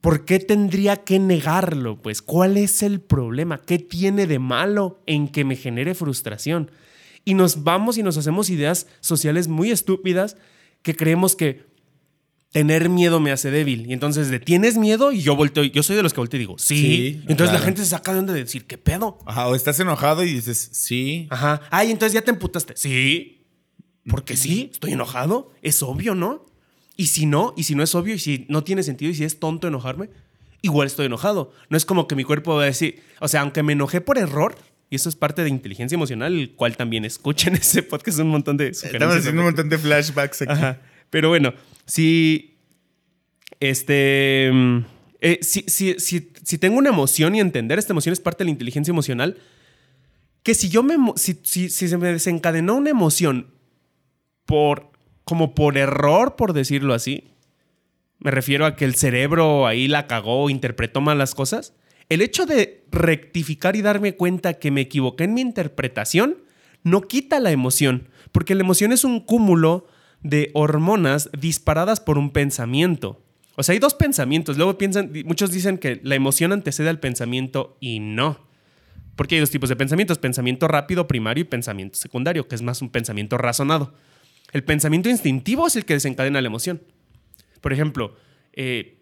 [0.00, 2.00] ¿Por qué tendría que negarlo?
[2.00, 3.58] Pues, ¿cuál es el problema?
[3.58, 6.70] ¿Qué tiene de malo en que me genere frustración?
[7.24, 10.36] Y nos vamos y nos hacemos ideas sociales muy estúpidas
[10.82, 11.66] que creemos que
[12.52, 13.86] tener miedo me hace débil.
[13.86, 16.40] Y entonces, de tienes miedo y yo volteo, yo soy de los que volteo y
[16.40, 17.22] digo, sí.
[17.28, 19.18] entonces la gente se saca de onda de decir, ¿qué pedo?
[19.26, 21.26] Ajá, o estás enojado y dices, sí.
[21.30, 21.60] Ajá.
[21.70, 22.74] Ay, entonces ya te emputaste.
[22.76, 23.46] Sí.
[24.08, 25.52] Porque sí, estoy enojado.
[25.62, 26.46] Es obvio, ¿no?
[26.96, 29.24] Y si no, y si no es obvio, y si no tiene sentido, y si
[29.24, 30.10] es tonto enojarme,
[30.62, 31.52] igual estoy enojado.
[31.68, 34.18] No es como que mi cuerpo va a decir, o sea, aunque me enojé por
[34.18, 34.56] error,
[34.90, 38.56] y eso es parte de inteligencia emocional, el cual también escuchen ese podcast, un montón
[38.56, 38.68] de...
[38.68, 40.78] Estamos haciendo un montón de flashbacks aquí.
[41.10, 41.54] Pero bueno,
[41.88, 42.58] si...
[43.58, 44.52] Este...
[45.20, 48.92] Eh, si, si, tengo una emoción y entender esta emoción es parte de la inteligencia
[48.92, 49.36] emocional,
[50.44, 50.96] que si yo me...
[51.16, 53.48] Si, si se me desencadenó una emoción
[54.44, 54.92] por
[55.24, 57.32] como por error, por decirlo así.
[58.18, 61.74] Me refiero a que el cerebro ahí la cagó, interpretó mal las cosas.
[62.08, 66.38] El hecho de rectificar y darme cuenta que me equivoqué en mi interpretación
[66.82, 69.86] no quita la emoción, porque la emoción es un cúmulo
[70.22, 73.22] de hormonas disparadas por un pensamiento.
[73.56, 74.56] O sea, hay dos pensamientos.
[74.56, 78.46] Luego piensan, muchos dicen que la emoción antecede al pensamiento y no.
[79.16, 82.82] Porque hay dos tipos de pensamientos, pensamiento rápido primario y pensamiento secundario, que es más
[82.82, 83.94] un pensamiento razonado.
[84.52, 86.80] El pensamiento instintivo es el que desencadena la emoción.
[87.60, 88.14] Por ejemplo,
[88.52, 88.98] eh,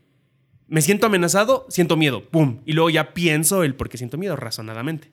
[0.68, 2.60] me siento amenazado, siento miedo, ¡pum!
[2.64, 5.10] Y luego ya pienso el por qué siento miedo razonadamente.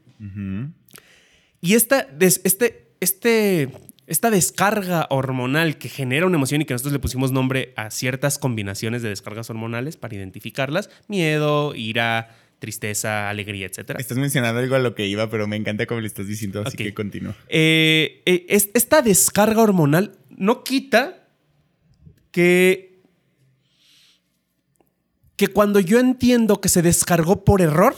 [1.60, 3.70] Y esta, este, este,
[4.06, 8.38] esta descarga hormonal que genera una emoción y que nosotros le pusimos nombre a ciertas
[8.38, 13.96] combinaciones de descargas hormonales para identificarlas, miedo, ira, tristeza, alegría, etc.
[14.00, 16.78] Estás mencionando algo a lo que iba, pero me encanta cómo lo estás diciendo, así
[16.78, 17.36] que continúa.
[17.50, 21.28] Eh, eh, esta descarga hormonal no quita
[22.32, 23.02] que,
[25.36, 27.96] que cuando yo entiendo que se descargó por error,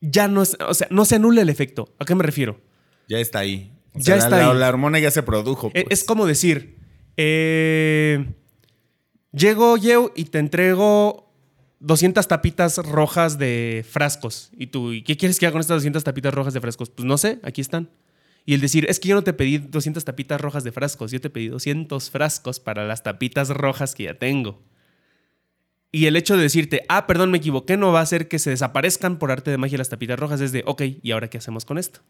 [0.00, 1.94] ya no es, o sea, no se anula el efecto.
[1.98, 2.60] ¿A qué me refiero?
[3.08, 3.75] Ya está ahí.
[3.96, 4.58] Ya está la, ahí.
[4.58, 5.68] la hormona ya se produjo.
[5.74, 6.00] E- pues.
[6.00, 6.76] Es como decir,
[7.16, 8.34] eh,
[9.32, 11.32] llego yo y te entrego
[11.80, 14.50] 200 tapitas rojas de frascos.
[14.56, 16.90] Y tú, ¿y qué quieres que haga con estas 200 tapitas rojas de frascos?
[16.90, 17.90] Pues no sé, aquí están.
[18.44, 21.20] Y el decir, es que yo no te pedí 200 tapitas rojas de frascos, yo
[21.20, 24.62] te pedí 200 frascos para las tapitas rojas que ya tengo.
[25.90, 28.50] Y el hecho de decirte, ah, perdón, me equivoqué, no va a hacer que se
[28.50, 31.64] desaparezcan por arte de magia las tapitas rojas, es de, ok, ¿y ahora qué hacemos
[31.64, 32.00] con esto?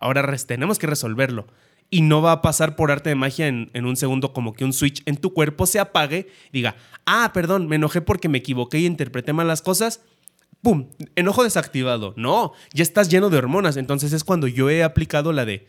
[0.00, 1.46] Ahora tenemos que resolverlo.
[1.90, 4.64] Y no va a pasar por arte de magia en, en un segundo como que
[4.64, 8.78] un switch en tu cuerpo se apague diga, ah, perdón, me enojé porque me equivoqué
[8.78, 10.00] y interpreté mal las cosas.
[10.62, 10.88] ¡Pum!
[11.16, 12.14] Enojo desactivado.
[12.16, 13.76] No, ya estás lleno de hormonas.
[13.76, 15.66] Entonces es cuando yo he aplicado la de,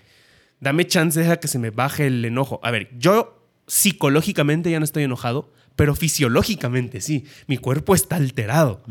[0.60, 2.60] dame chance, deja que se me baje el enojo.
[2.64, 7.26] A ver, yo psicológicamente ya no estoy enojado, pero fisiológicamente sí.
[7.48, 8.84] Mi cuerpo está alterado.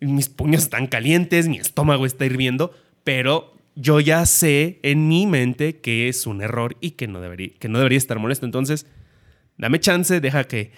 [0.00, 5.80] Mis puños están calientes, mi estómago está hirviendo, pero yo ya sé en mi mente
[5.80, 8.46] que es un error y que no debería, que no debería estar molesto.
[8.46, 8.86] Entonces,
[9.58, 10.72] dame chance, deja que,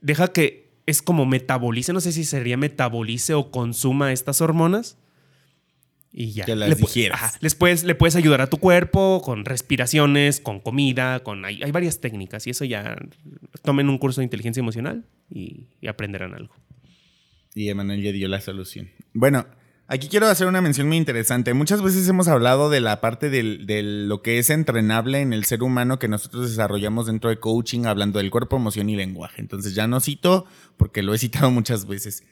[0.00, 4.98] deja que es como metabolice, no sé si sería metabolice o consuma estas hormonas.
[6.16, 6.44] Y ya.
[6.44, 7.20] Que las Le digieras.
[7.20, 7.38] Ajá.
[7.40, 11.72] Les puedes, le puedes ayudar a tu cuerpo con respiraciones, con comida, con hay, hay
[11.72, 12.96] varias técnicas y eso ya
[13.62, 16.54] tomen un curso de inteligencia emocional y, y aprenderán algo.
[17.54, 18.90] Y Emanuel ya dio la solución.
[19.12, 19.46] Bueno,
[19.86, 21.54] aquí quiero hacer una mención muy interesante.
[21.54, 25.62] Muchas veces hemos hablado de la parte de lo que es entrenable en el ser
[25.62, 29.40] humano que nosotros desarrollamos dentro de coaching, hablando del cuerpo, emoción y lenguaje.
[29.40, 32.24] Entonces ya no cito porque lo he citado muchas veces.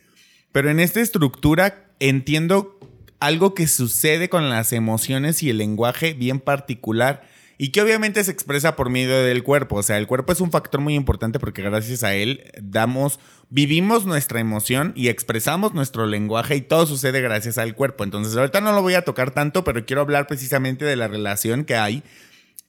[0.53, 2.79] Pero en esta estructura entiendo
[3.21, 7.23] algo que sucede con las emociones y el lenguaje bien particular
[7.63, 9.77] y que obviamente se expresa por medio del cuerpo.
[9.77, 13.21] O sea, el cuerpo es un factor muy importante porque gracias a él damos,
[13.51, 18.03] vivimos nuestra emoción y expresamos nuestro lenguaje y todo sucede gracias al cuerpo.
[18.03, 21.65] Entonces ahorita no lo voy a tocar tanto, pero quiero hablar precisamente de la relación
[21.65, 22.03] que hay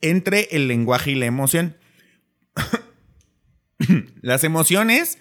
[0.01, 1.75] entre el lenguaje y la emoción.
[4.21, 5.17] Las emociones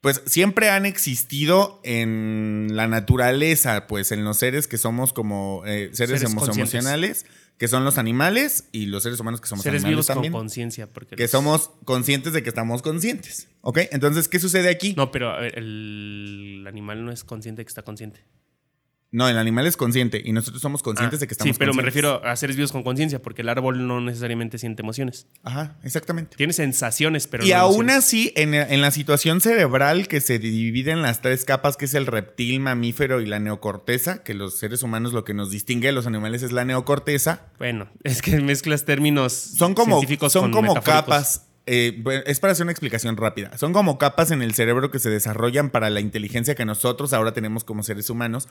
[0.00, 5.90] pues siempre han existido en la naturaleza, pues en los seres que somos como eh,
[5.92, 7.26] seres, emocionales,
[7.58, 10.32] que son los animales y los seres humanos que somos Seres animales vivos también.
[10.32, 10.86] con conciencia.
[10.92, 13.48] porque Que los- somos conscientes de que estamos conscientes.
[13.62, 13.78] ¿Ok?
[13.92, 14.94] Entonces, ¿qué sucede aquí?
[14.96, 18.24] No, pero a ver, el animal no es consciente de que está consciente.
[19.12, 21.72] No, el animal es consciente y nosotros somos conscientes Ah, de que estamos Sí, pero
[21.72, 25.28] me refiero a seres vivos con conciencia, porque el árbol no necesariamente siente emociones.
[25.44, 26.36] Ajá, exactamente.
[26.36, 27.96] Tiene sensaciones, pero y no aún emociones.
[27.98, 31.94] así, en, en la situación cerebral que se divide en las tres capas, que es
[31.94, 35.92] el reptil, mamífero y la neocorteza, que los seres humanos lo que nos distingue de
[35.92, 40.50] los animales es la neocorteza, Bueno, es que mezclas términos son como, científicos son con
[40.52, 40.94] como metafóricos.
[41.02, 41.45] capas.
[41.66, 43.58] Eh, bueno, es para hacer una explicación rápida.
[43.58, 47.32] Son como capas en el cerebro que se desarrollan para la inteligencia que nosotros ahora
[47.32, 48.48] tenemos como seres humanos,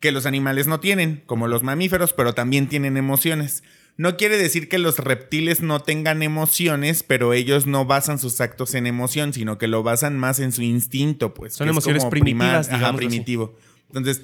[0.00, 3.62] que los animales no tienen, como los mamíferos, pero también tienen emociones.
[3.96, 8.74] No quiere decir que los reptiles no tengan emociones, pero ellos no basan sus actos
[8.74, 11.54] en emoción, sino que lo basan más en su instinto, pues.
[11.54, 12.96] Son emociones primitivas, ajá, así.
[12.96, 13.56] primitivo.
[13.88, 14.22] Entonces,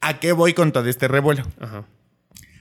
[0.00, 1.42] ¿a qué voy con todo este revuelo?
[1.60, 1.84] Ajá.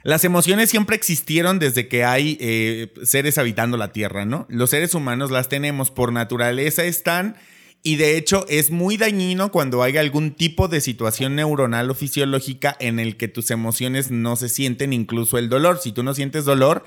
[0.04, 4.46] Las emociones siempre existieron desde que hay eh, seres habitando la Tierra, ¿no?
[4.50, 7.36] Los seres humanos las tenemos, por naturaleza están,
[7.84, 12.76] y de hecho es muy dañino cuando hay algún tipo de situación neuronal o fisiológica
[12.80, 15.80] en el que tus emociones no se sienten, incluso el dolor.
[15.82, 16.86] Si tú no sientes dolor,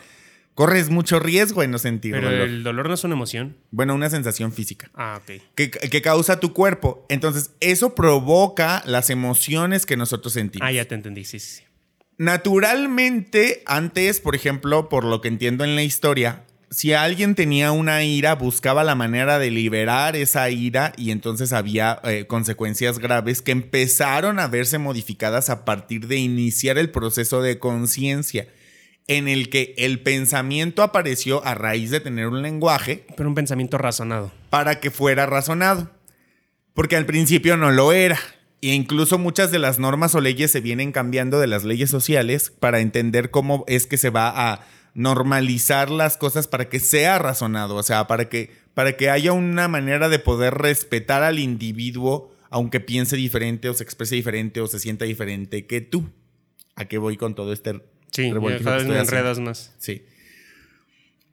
[0.55, 2.49] corres mucho riesgo en no sentir Pero dolor.
[2.49, 3.57] el dolor no es una emoción.
[3.71, 5.43] Bueno, una sensación física Ah, ok.
[5.55, 7.05] que, que causa tu cuerpo.
[7.11, 10.67] Entonces, eso provoca las emociones que nosotros sentimos.
[10.67, 11.63] Ah, ya te entendí, sí, sí.
[12.19, 18.05] Naturalmente, antes, por ejemplo, por lo que entiendo en la historia, si alguien tenía una
[18.05, 23.53] ira, buscaba la manera de liberar esa ira y entonces había eh, consecuencias graves que
[23.53, 28.49] empezaron a verse modificadas a partir de iniciar el proceso de conciencia,
[29.09, 33.79] en el que el pensamiento apareció a raíz de tener un lenguaje Pero un pensamiento
[33.79, 34.33] razonado.
[34.51, 35.91] para que fuera razonado.
[36.75, 38.19] Porque al principio no lo era.
[38.63, 42.51] E incluso muchas de las normas o leyes se vienen cambiando de las leyes sociales
[42.59, 47.77] para entender cómo es que se va a normalizar las cosas para que sea razonado.
[47.77, 52.81] O sea, para que, para que haya una manera de poder respetar al individuo, aunque
[52.81, 56.09] piense diferente o se exprese diferente o se sienta diferente que tú.
[56.75, 57.81] ¿A qué voy con todo este
[58.13, 59.75] Sí, cada vez me enredas más.
[59.79, 60.05] Sí.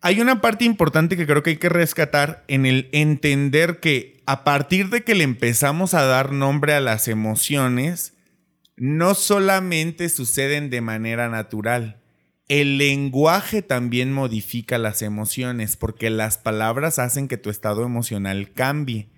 [0.01, 4.43] Hay una parte importante que creo que hay que rescatar en el entender que a
[4.43, 8.13] partir de que le empezamos a dar nombre a las emociones,
[8.75, 12.01] no solamente suceden de manera natural.
[12.47, 19.09] El lenguaje también modifica las emociones porque las palabras hacen que tu estado emocional cambie.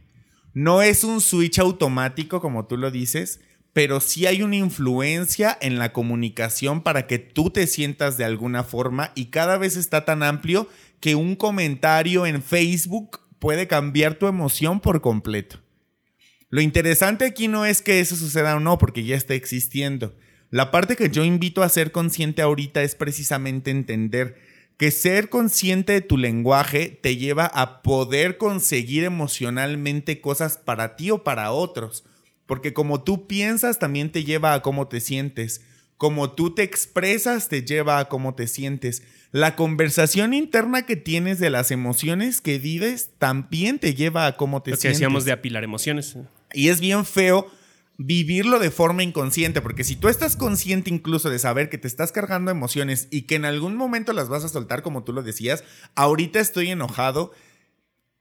[0.54, 3.42] No es un switch automático como tú lo dices,
[3.74, 8.64] pero sí hay una influencia en la comunicación para que tú te sientas de alguna
[8.64, 10.70] forma y cada vez está tan amplio
[11.02, 15.60] que un comentario en Facebook puede cambiar tu emoción por completo.
[16.50, 20.16] Lo interesante aquí no es que eso suceda o no, porque ya está existiendo.
[20.50, 24.36] La parte que yo invito a ser consciente ahorita es precisamente entender
[24.78, 31.12] que ser consciente de tu lenguaje te lleva a poder conseguir emocionalmente cosas para ti
[31.12, 32.04] o para otros.
[32.48, 35.62] Porque como tú piensas también te lleva a cómo te sientes.
[35.98, 39.04] Como tú te expresas te lleva a cómo te sientes.
[39.32, 44.62] La conversación interna que tienes de las emociones que vives también te lleva a cómo
[44.62, 45.00] te Lo que sientes.
[45.00, 46.18] decíamos de apilar emociones.
[46.54, 47.48] Y es bien feo
[47.98, 52.12] vivirlo de forma inconsciente, porque si tú estás consciente incluso de saber que te estás
[52.12, 55.64] cargando emociones y que en algún momento las vas a soltar como tú lo decías,
[55.96, 57.32] ahorita estoy enojado,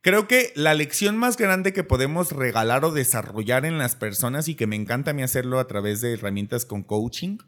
[0.00, 4.54] creo que la lección más grande que podemos regalar o desarrollar en las personas y
[4.54, 7.38] que me encanta a mí hacerlo a través de herramientas con coaching,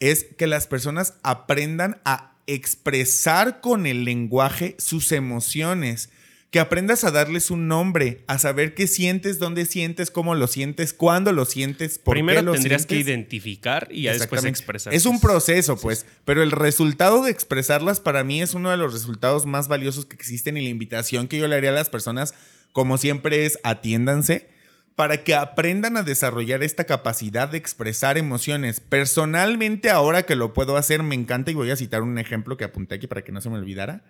[0.00, 6.10] es que las personas aprendan a expresar con el lenguaje sus emociones.
[6.50, 10.94] Que aprendas a darles un nombre, a saber qué sientes, dónde sientes, cómo lo sientes,
[10.94, 14.94] cuándo lo sientes, por Primero qué lo tendrías que identificar y ya después expresar.
[14.94, 18.92] Es un proceso, pues, pero el resultado de expresarlas para mí es uno de los
[18.92, 22.32] resultados más valiosos que existen y la invitación que yo le haría a las personas,
[22.72, 24.48] como siempre, es atiéndanse
[24.96, 28.80] para que aprendan a desarrollar esta capacidad de expresar emociones.
[28.80, 32.64] Personalmente, ahora que lo puedo hacer, me encanta y voy a citar un ejemplo que
[32.64, 34.04] apunté aquí para que no se me olvidara.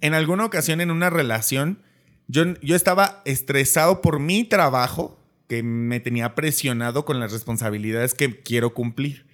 [0.00, 1.82] En alguna ocasión en una relación,
[2.26, 8.40] yo, yo estaba estresado por mi trabajo, que me tenía presionado con las responsabilidades que
[8.42, 9.26] quiero cumplir.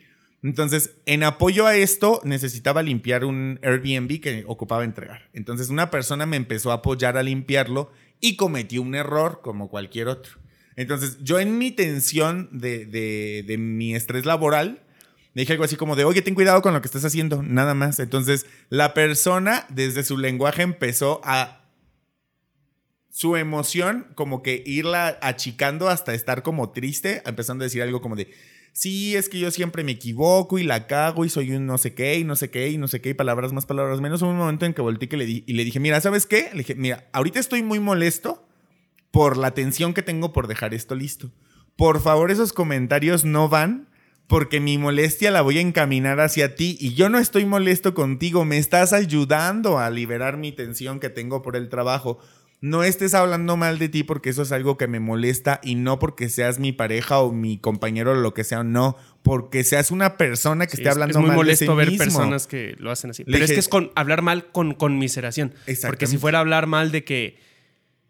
[0.42, 5.30] Entonces, en apoyo a esto, necesitaba limpiar un Airbnb que ocupaba entregar.
[5.32, 10.08] Entonces, una persona me empezó a apoyar a limpiarlo y cometí un error como cualquier
[10.08, 10.43] otro.
[10.76, 14.82] Entonces, yo en mi tensión de, mi estrés laboral,
[15.34, 17.74] le dije algo así como de, oye, ten cuidado con lo que estás haciendo, nada
[17.74, 17.98] más.
[18.00, 21.60] Entonces, la persona desde su lenguaje empezó a
[23.10, 28.16] su emoción como que irla achicando hasta estar como triste, empezando a decir algo como
[28.16, 28.32] de,
[28.72, 31.94] sí, es que yo siempre me equivoco y la cago y soy un no sé
[31.94, 34.20] qué y no sé qué y no sé qué y palabras más, palabras menos.
[34.22, 36.50] Hubo un momento en que volteé que le di, y le dije, mira, ¿sabes qué?
[36.52, 38.48] Le dije, mira, ahorita estoy muy molesto
[39.14, 41.30] por la tensión que tengo por dejar esto listo.
[41.76, 43.88] Por favor, esos comentarios no van
[44.26, 48.44] porque mi molestia la voy a encaminar hacia ti y yo no estoy molesto contigo,
[48.44, 52.18] me estás ayudando a liberar mi tensión que tengo por el trabajo.
[52.60, 55.98] No estés hablando mal de ti porque eso es algo que me molesta y no
[56.00, 60.16] porque seas mi pareja o mi compañero o lo que sea, no, porque seas una
[60.16, 62.04] persona que Sí, esté es- hablando es muy mal molesto de sí ver mismo.
[62.04, 63.22] personas que lo hacen así.
[63.24, 65.52] Pero es que es con hablar mal con conmiseración.
[65.86, 67.53] Porque si fuera a hablar mal de que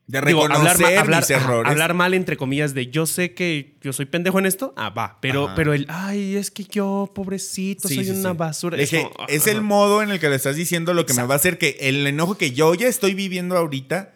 [0.06, 1.70] De Digo, reconocer hablar, ma- hablar, mis ajá, errores.
[1.70, 5.16] hablar mal entre comillas de yo sé que yo soy pendejo en esto, ah, va,
[5.22, 5.54] pero, Ajá.
[5.54, 8.36] pero el, ay, es que yo, pobrecito, Sí, soy sí, una sí.
[8.36, 8.76] basura.
[8.76, 9.50] Como, es ajá.
[9.52, 11.78] el modo en el que le estás diciendo lo que me va a hacer que
[11.80, 14.12] el enojo que yo ya estoy viviendo ahorita,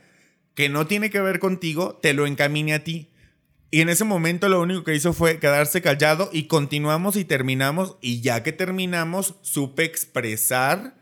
[0.55, 3.09] que no tiene que ver contigo, te lo encamine a ti.
[3.71, 7.97] Y en ese momento lo único que hizo fue quedarse callado y continuamos y terminamos.
[8.03, 10.98] Y ya que terminamos, supe expresar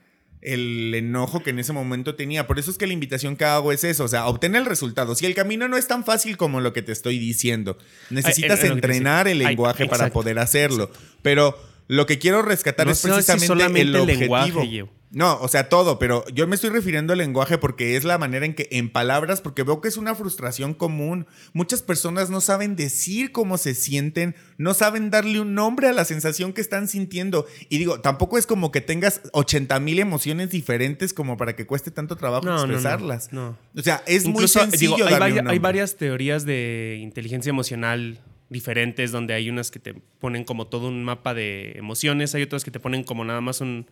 [0.46, 2.46] el enojo que en ese momento tenía.
[2.46, 5.14] Por eso es que la invitación que hago es eso, o sea, obtener el resultado.
[5.14, 7.76] Si el camino no es tan fácil como lo que te estoy diciendo,
[8.10, 9.40] necesitas te entrenar el.
[9.40, 10.90] Ay, lenguaje para poder hacerlo.
[11.22, 14.36] Pero lo que quiero rescatar No es si precisamente solamente el el objetivo.
[14.36, 14.88] lenguaje, Gio.
[15.10, 18.44] No, o sea, todo, pero yo me estoy refiriendo al lenguaje porque es la manera
[18.44, 21.26] en que, en palabras, porque veo que es una frustración común.
[21.52, 26.04] Muchas personas no saben decir cómo se sienten, no saben darle un nombre a la
[26.04, 27.46] sensación que están sintiendo.
[27.68, 31.90] Y digo, tampoco es como que tengas 80 mil emociones diferentes como para que cueste
[31.90, 33.32] tanto trabajo No, no, no, expresarlas.
[33.32, 33.56] no.
[33.76, 36.98] O sea, es Incluso, muy sencillo digo, hay, darle vari- un hay varias teorías de
[37.00, 38.18] inteligencia emocional
[38.50, 42.64] diferentes, donde hay unas que te ponen como todo un mapa de emociones, hay otras
[42.64, 43.86] que te ponen como nada más un,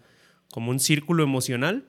[0.55, 1.83] como un círculo emocional.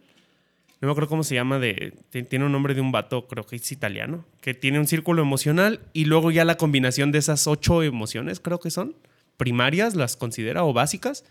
[0.81, 3.45] No me acuerdo cómo se llama, de, ti- tiene un nombre de un vato, creo
[3.45, 7.45] que es italiano, que tiene un círculo emocional y luego ya la combinación de esas
[7.45, 8.95] ocho emociones, creo que son,
[9.37, 11.23] primarias, las considera o básicas,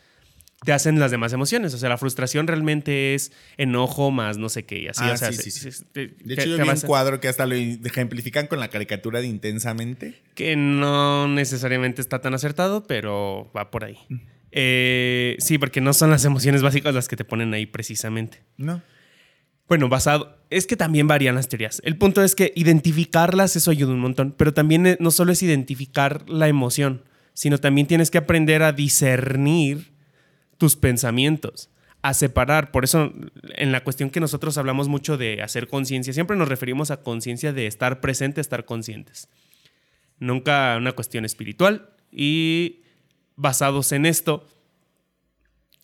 [0.64, 1.75] te hacen las demás emociones.
[1.75, 5.01] O sea, la frustración realmente es enojo más no sé qué y así.
[5.05, 5.51] Ah, o sea, sí,
[5.92, 10.23] De hecho, yo vi un cuadro que hasta lo ejemplifican con la caricatura de Intensamente.
[10.35, 13.99] que no necesariamente está tan acertado, pero va por ahí.
[14.57, 18.45] Eh, sí, porque no son las emociones básicas las que te ponen ahí precisamente.
[18.57, 18.81] No.
[19.69, 20.38] Bueno, basado.
[20.49, 21.83] Es que también varían las teorías.
[21.85, 24.33] El punto es que identificarlas, eso ayuda un montón.
[24.38, 27.02] Pero también eh, no solo es identificar la emoción,
[27.33, 29.92] sino también tienes que aprender a discernir
[30.57, 31.69] tus pensamientos,
[32.02, 32.71] a separar.
[32.71, 33.13] Por eso,
[33.57, 37.52] en la cuestión que nosotros hablamos mucho de hacer conciencia, siempre nos referimos a conciencia
[37.52, 39.29] de estar presente, estar conscientes.
[40.21, 41.90] Nunca una cuestión espiritual.
[42.13, 42.83] Y
[43.37, 44.46] basados en esto,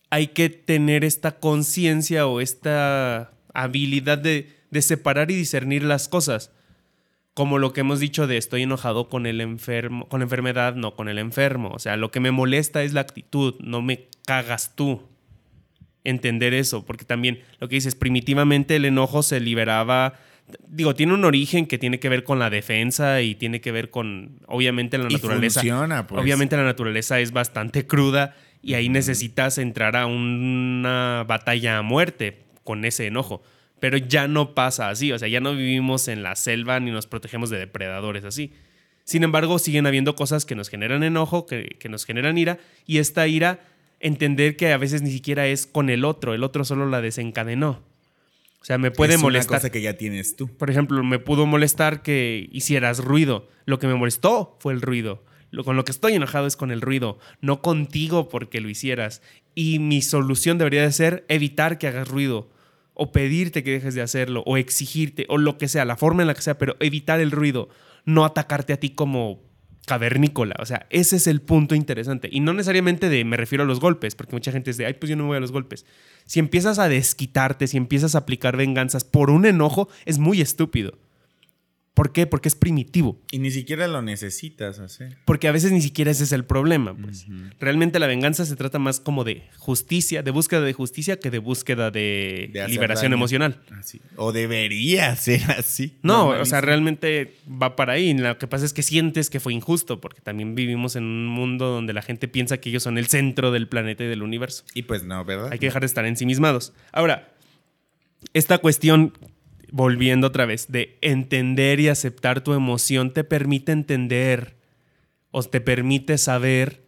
[0.09, 6.51] hay que tener esta conciencia o esta habilidad de, separar y discernir las cosas.
[7.33, 10.95] Como lo que hemos dicho de estoy enojado con el enfermo, con la enfermedad, no
[10.95, 11.71] con el enfermo.
[11.73, 15.03] O sea, lo que me molesta es la actitud, no me cagas tú.
[16.03, 20.19] Entender eso, porque también lo que dices, primitivamente el enojo se liberaba
[20.67, 23.89] digo, tiene un origen que tiene que ver con la defensa y tiene que ver
[23.89, 25.61] con, obviamente, la naturaleza.
[26.07, 26.21] Pues.
[26.21, 32.43] Obviamente la naturaleza es bastante cruda y ahí necesitas entrar a una batalla a muerte
[32.63, 33.41] con ese enojo.
[33.79, 37.07] Pero ya no pasa así, o sea, ya no vivimos en la selva ni nos
[37.07, 38.53] protegemos de depredadores así.
[39.03, 42.99] Sin embargo, siguen habiendo cosas que nos generan enojo, que, que nos generan ira, y
[42.99, 43.59] esta ira,
[43.99, 47.81] entender que a veces ni siquiera es con el otro, el otro solo la desencadenó.
[48.61, 49.53] O sea, me puede es molestar.
[49.53, 50.47] Una cosa que ya tienes tú.
[50.47, 53.49] Por ejemplo, me pudo molestar que hicieras ruido.
[53.65, 55.23] Lo que me molestó fue el ruido.
[55.49, 59.21] Lo, con lo que estoy enojado es con el ruido, no contigo porque lo hicieras.
[59.53, 62.49] Y mi solución debería de ser evitar que hagas ruido,
[62.93, 66.27] o pedirte que dejes de hacerlo, o exigirte, o lo que sea, la forma en
[66.27, 67.67] la que sea, pero evitar el ruido,
[68.05, 69.41] no atacarte a ti como
[69.85, 70.55] cavernícola.
[70.59, 72.29] O sea, ese es el punto interesante.
[72.31, 74.93] Y no necesariamente de me refiero a los golpes, porque mucha gente es de, ay,
[74.93, 75.85] pues yo no me voy a los golpes.
[76.25, 80.97] Si empiezas a desquitarte, si empiezas a aplicar venganzas por un enojo, es muy estúpido.
[81.93, 82.25] ¿Por qué?
[82.25, 83.19] Porque es primitivo.
[83.31, 85.17] Y ni siquiera lo necesitas hacer.
[85.25, 86.95] Porque a veces ni siquiera ese es el problema.
[86.95, 87.25] Pues.
[87.59, 91.39] Realmente la venganza se trata más como de justicia, de búsqueda de justicia, que de
[91.39, 93.61] búsqueda de, liberación emocional.
[93.77, 93.99] Así.
[94.15, 95.97] O debería ser así.
[96.01, 98.13] No, o sea, realmente va para ahí.
[98.13, 101.67] Lo que pasa es que sientes que fue injusto, porque también vivimos en un mundo
[101.67, 104.63] donde la gente piensa que ellos son el centro del planeta y del universo.
[104.73, 105.49] Y pues no, ¿verdad?
[105.51, 106.71] Hay que dejar de estar ensimismados.
[106.93, 107.33] Ahora,
[108.33, 109.13] esta cuestión
[109.71, 114.55] volviendo otra vez, de entender y aceptar tu emoción te permite entender
[115.31, 116.83] o te permite saber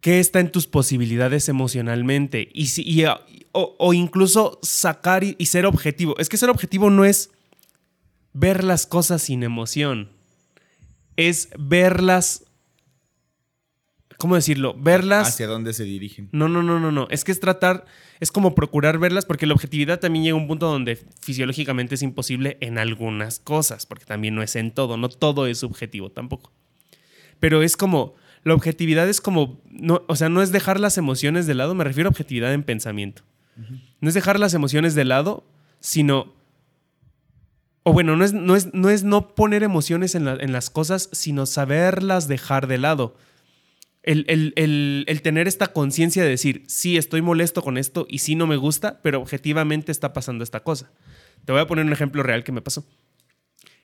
[0.00, 3.04] qué está en tus posibilidades emocionalmente y, si,
[3.52, 6.14] o, incluso sacar y ser objetivo.
[6.18, 7.30] Es que ser objetivo no es
[8.32, 10.10] ver las cosas sin emoción,
[11.16, 12.45] es verlas
[14.18, 14.74] ¿cómo decirlo?
[14.78, 15.28] Verlas.
[15.28, 16.28] ¿Hacia dónde se dirigen?
[16.32, 17.06] No, no, no, no, no.
[17.10, 17.84] Es que es tratar,
[18.20, 22.02] es como procurar verlas, porque la objetividad también llega a un punto donde fisiológicamente es
[22.02, 26.52] imposible en algunas cosas, porque también no es en todo, no todo es subjetivo tampoco.
[27.40, 28.14] Pero es como,
[28.44, 31.84] la objetividad es como, no, o sea, no es dejar las emociones de lado, me
[31.84, 33.22] refiero a objetividad en pensamiento.
[34.00, 35.46] No es dejar las emociones de lado,
[35.80, 36.34] sino
[37.84, 41.08] o bueno, no es no, es, no, es no poner emociones en, en, las cosas,
[41.12, 43.16] sino saberlas dejar de lado
[44.06, 48.56] el, tener esta conciencia de decir, sí, estoy molesto con esto y sí no me
[48.56, 50.92] gusta, pero objetivamente está pasando esta cosa.
[51.44, 52.86] Te voy a poner un ejemplo real que me pasó.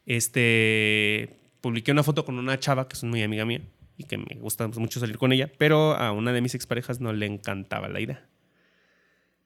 [0.06, 3.62] Este, publiqué una foto con una chava que es muy amiga mía
[3.96, 7.12] y que me gusta mucho salir con ella, pero a una de mis exparejas no
[7.12, 8.26] le encantaba la idea.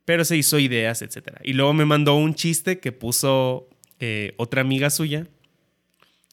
[0.05, 1.39] Pero se hizo ideas, etc.
[1.43, 3.69] Y luego me mandó un chiste que puso
[3.99, 5.27] eh, otra amiga suya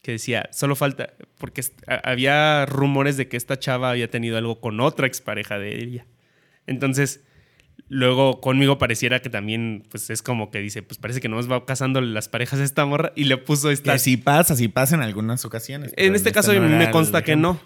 [0.04, 1.64] que decía, solo falta, porque
[2.04, 6.06] había rumores de que esta chava había tenido algo con otra expareja de ella.
[6.68, 7.22] Entonces,
[7.88, 11.50] luego conmigo pareciera que también, pues es como que dice, pues parece que no nos
[11.50, 13.94] va casando las parejas a esta morra y le puso esta...
[13.94, 15.94] Que sí pasa, sí pasa en algunas ocasiones.
[15.96, 17.62] En este caso me consta que no.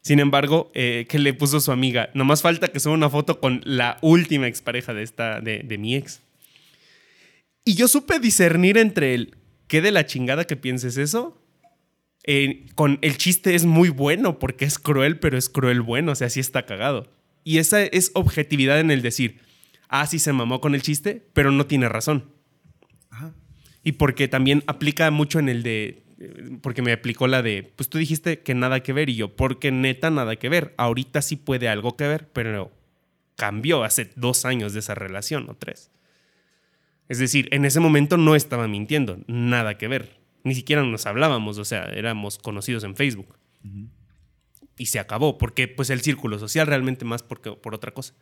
[0.00, 3.60] Sin embargo, eh, que le puso su amiga, nomás falta que suba una foto con
[3.64, 6.22] la última expareja de, esta, de, de mi ex.
[7.62, 9.36] Y yo supe discernir entre el
[9.68, 11.40] qué de la chingada que pienses eso.
[12.24, 16.14] Eh, con el chiste es muy bueno porque es cruel, pero es cruel bueno, o
[16.14, 17.10] sea, sí está cagado.
[17.44, 19.40] Y esa es objetividad en el decir,
[19.88, 22.32] ah, sí se mamó con el chiste, pero no tiene razón.
[23.84, 27.88] Y porque también aplica mucho en el de, eh, porque me aplicó la de, pues
[27.88, 30.74] tú dijiste que nada que ver y yo, porque neta nada que ver.
[30.76, 32.72] Ahorita sí puede algo que ver, pero
[33.36, 35.90] cambió hace dos años de esa relación o tres.
[37.08, 40.18] Es decir, en ese momento no estaba mintiendo, nada que ver.
[40.44, 43.36] Ni siquiera nos hablábamos, o sea, éramos conocidos en Facebook.
[44.78, 48.14] Y se acabó, porque pues el círculo social realmente más porque, por otra cosa.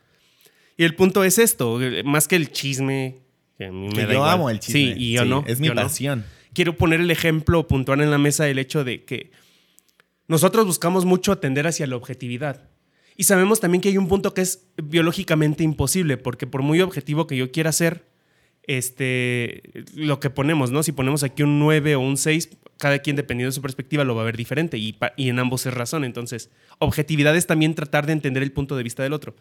[0.77, 3.19] Y el punto es esto, más que el chisme.
[3.59, 3.71] Que,
[4.13, 4.81] yo amo el chisme.
[4.81, 5.45] Sí, y yo no.
[5.47, 6.25] Es mi pasión.
[6.53, 9.33] Quiero poner el ejemplo puntual en la mesa del hecho de que
[10.29, 12.69] nosotros buscamos mucho atender hacia la objetividad.
[13.17, 17.27] Y sabemos también que hay un punto que es biológicamente imposible, porque por muy objetivo
[17.27, 18.07] que yo quiera ser,
[18.67, 19.63] este,
[19.95, 20.83] lo que ponemos, ¿no?
[20.83, 22.49] Si ponemos aquí un 9 o un 6,
[22.79, 25.75] cada quien dependiendo de su perspectiva lo va a ver diferente y, en ambos es
[25.75, 26.05] razón.
[26.05, 29.35] Entonces, objetividad es también tratar de entender el punto de vista del otro.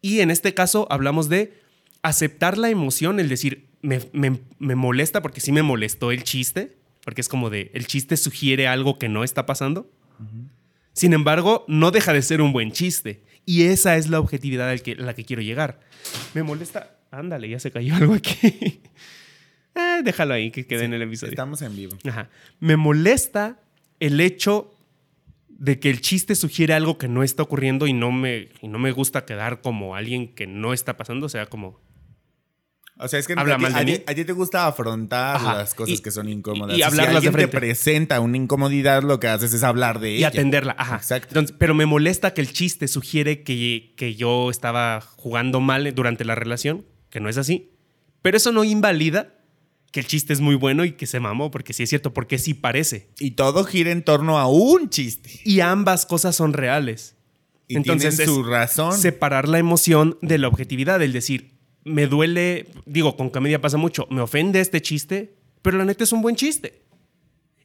[0.00, 1.54] Y en este caso hablamos de
[2.02, 4.00] aceptar la emoción, el decir, me,
[4.58, 8.98] molesta porque sí me molestó el chiste, porque es como de, el chiste sugiere algo
[8.98, 9.90] que no está pasando.
[10.92, 13.22] Sin embargo, no deja de ser un buen chiste.
[13.46, 15.80] Y esa es la objetividad a la que quiero llegar.
[16.34, 16.99] Me molesta.
[17.10, 18.80] Ándale, ya se cayó algo aquí.
[19.74, 21.30] Eh, déjalo ahí, que quede en el episodio.
[21.30, 21.96] Estamos en vivo.
[22.08, 22.28] Ajá.
[22.58, 23.60] Me molesta
[24.00, 24.74] el hecho
[25.48, 28.78] de que el chiste sugiere algo que no está ocurriendo y no me, y no
[28.78, 31.78] me gusta quedar como alguien que no está pasando, o sea, como
[33.02, 34.04] o sea, es que Habla a, ti, mal de a ti- mí.
[34.06, 35.54] a ti te gusta afrontar Ajá.
[35.54, 36.72] las cosas Y- que son incómodas.
[36.76, 37.50] y- y si hablarlas alguien de frente.
[37.52, 40.28] te presenta una incomodidad, lo que haces es hablar de y ella.
[40.28, 40.74] atenderla.
[40.78, 40.96] Ajá.
[40.96, 41.28] Exacto.
[41.30, 46.26] Entonces, pero me molesta que el chiste sugiere que, que yo estaba jugando mal durante
[46.26, 47.70] la relación, que no es así.
[48.22, 49.34] Pero eso no invalida
[49.92, 52.38] que el chiste es muy bueno y que se mamó, porque sí es cierto, porque
[52.38, 53.10] sí parece.
[53.18, 55.30] Y todo gira en torno a un chiste.
[55.44, 57.16] Y ambas cosas son reales.
[57.66, 58.92] Y Entonces tienen es su razón.
[58.96, 61.52] separar la emoción de la objetividad, el decir,
[61.84, 66.12] me duele, digo, con comedia pasa mucho, me ofende este chiste, pero la neta es
[66.12, 66.82] un buen chiste.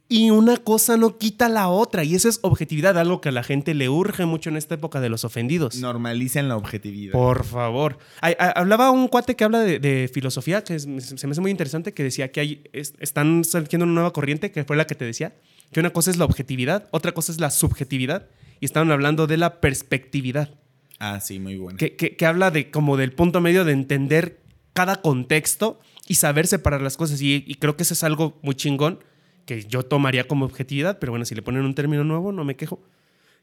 [0.08, 3.42] Y una cosa no quita la otra, y eso es objetividad, algo que a la
[3.42, 5.78] gente le urge mucho en esta época de los ofendidos.
[5.78, 7.14] Normalicen la objetividad.
[7.14, 7.98] Por favor.
[8.22, 11.42] Ay, a- hablaba un cuate que habla de, de filosofía, que es- se me hace
[11.42, 14.86] muy interesante, que decía que hay, es- están surgiendo una nueva corriente, que fue la
[14.86, 15.34] que te decía,
[15.72, 18.28] que una cosa es la objetividad, otra cosa es la subjetividad,
[18.60, 20.52] y estaban hablando de la perspectividad
[21.00, 21.78] Ah, sí, muy bueno.
[21.80, 24.40] que, que- que habla de como del punto medio de entender
[24.74, 27.20] cada contexto y saber separar las cosas.
[27.22, 29.00] Y, y creo que eso es algo muy chingón
[29.46, 32.56] que yo tomaría como objetividad, pero bueno, si le ponen un término nuevo, no me
[32.56, 32.82] quejo,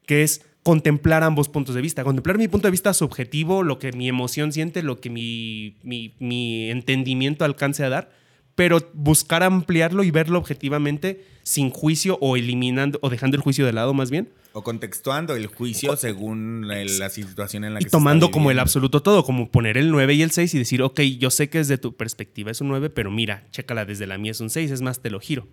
[0.06, 2.04] que es contemplar ambos puntos de vista.
[2.04, 6.14] Contemplar mi punto de vista subjetivo, lo que mi emoción siente, lo que mi, mi,
[6.18, 8.12] mi entendimiento alcance a dar,
[8.54, 13.72] pero buscar ampliarlo y verlo objetivamente sin juicio o eliminando o dejando el juicio de
[13.72, 17.84] lado más bien O contextuando el juicio según la, la situación en la que y
[17.84, 20.58] se está tomando como el absoluto todo, como poner el 9 y el 6 y
[20.58, 24.06] decir, ok, yo sé que desde tu perspectiva es un 9, pero mira, chécala, desde
[24.06, 25.48] la mía es un 6, es más, te lo giro.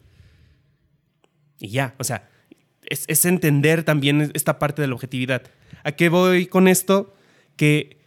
[1.60, 2.30] Y ya, o sea,
[2.89, 5.43] es, entender también esta parte de la objetividad.
[5.84, 7.16] ¿A qué voy con esto?
[7.55, 7.99] Que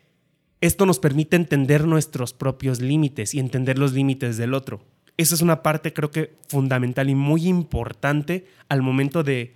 [0.61, 4.85] esto nos permite entender nuestros propios límites y entender los límites del otro.
[5.17, 9.55] Esa es una parte creo que fundamental y muy importante al momento de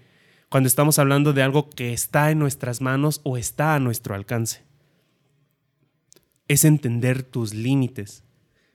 [0.49, 4.65] cuando estamos hablando de algo que está en nuestras manos o está a nuestro alcance.
[6.49, 8.23] Es entender tus límites.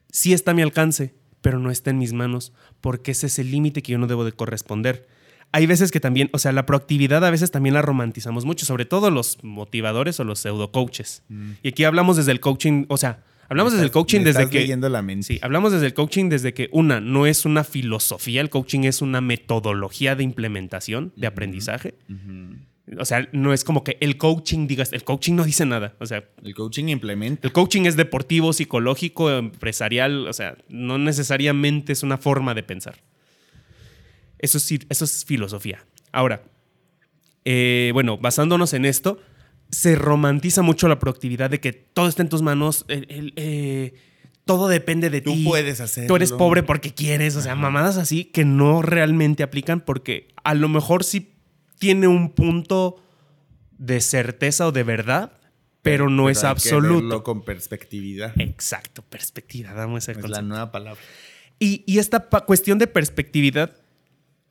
[0.09, 3.51] Sí está a mi alcance, pero no está en mis manos porque ese es el
[3.51, 5.07] límite que yo no debo de corresponder.
[5.51, 8.85] Hay veces que también, o sea, la proactividad a veces también la romantizamos mucho, sobre
[8.85, 11.23] todo los motivadores o los pseudo coaches.
[11.61, 14.51] Y aquí hablamos desde el coaching, o sea, hablamos desde el coaching me desde estás
[14.51, 15.27] que leyendo la mente.
[15.27, 19.01] Sí, hablamos desde el coaching desde que una no es una filosofía, el coaching es
[19.01, 21.95] una metodología de implementación, de aprendizaje.
[22.99, 25.95] O sea, no es como que el coaching digas, el coaching no dice nada.
[25.99, 27.47] O sea, El coaching implementa.
[27.47, 32.95] el coaching es deportivo, psicológico, empresarial, o sea, no necesariamente es una forma de pensar.
[34.39, 35.85] Eso es, eso es filosofía.
[36.11, 36.41] Ahora,
[37.45, 39.19] eh, bueno, basándonos en esto,
[39.69, 43.93] se romantiza mucho la proactividad de que todo está en tus manos, el- el, eh,
[44.45, 45.45] todo depende de Tú ti.
[45.45, 46.07] puedes hacerlo.
[46.09, 50.55] Tú eres pobre porque quieres, o sea, mamadas así que no realmente aplican porque a
[50.55, 51.35] lo mejor sí
[51.81, 53.01] tiene un punto
[53.79, 55.31] de certeza o de verdad,
[55.81, 56.93] pero no es hay que absoluto.
[56.97, 58.39] verlo con perspectividad.
[58.39, 61.01] Exacto, perspectiva, damos ese Es la nueva palabra.
[61.57, 63.75] Y, y esta cuestión de perspectividad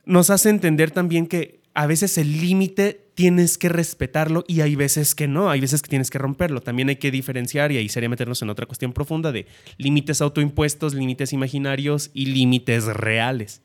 [0.05, 5.15] nos hace entender también que a veces el límite tienes que respetarlo y hay veces
[5.15, 6.61] que no, hay veces que tienes que romperlo.
[6.63, 9.47] También hay que diferenciar y ahí sería meternos en otra cuestión profunda de
[9.79, 13.63] límites autoimpuestos, límites imaginarios y límites reales.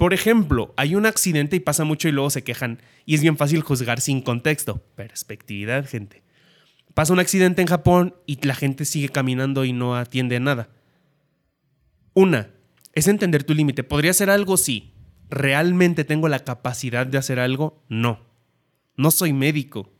[0.00, 3.36] Por ejemplo, hay un accidente y pasa mucho y luego se quejan y es bien
[3.36, 4.82] fácil juzgar sin contexto.
[4.96, 6.22] Perspectividad, gente.
[6.94, 10.70] Pasa un accidente en Japón y la gente sigue caminando y no atiende a nada.
[12.14, 12.48] Una,
[12.94, 13.84] es entender tu límite.
[13.84, 14.56] ¿Podría hacer algo?
[14.56, 14.94] Sí.
[15.28, 17.84] ¿Realmente tengo la capacidad de hacer algo?
[17.90, 18.20] No.
[18.96, 19.92] No soy médico.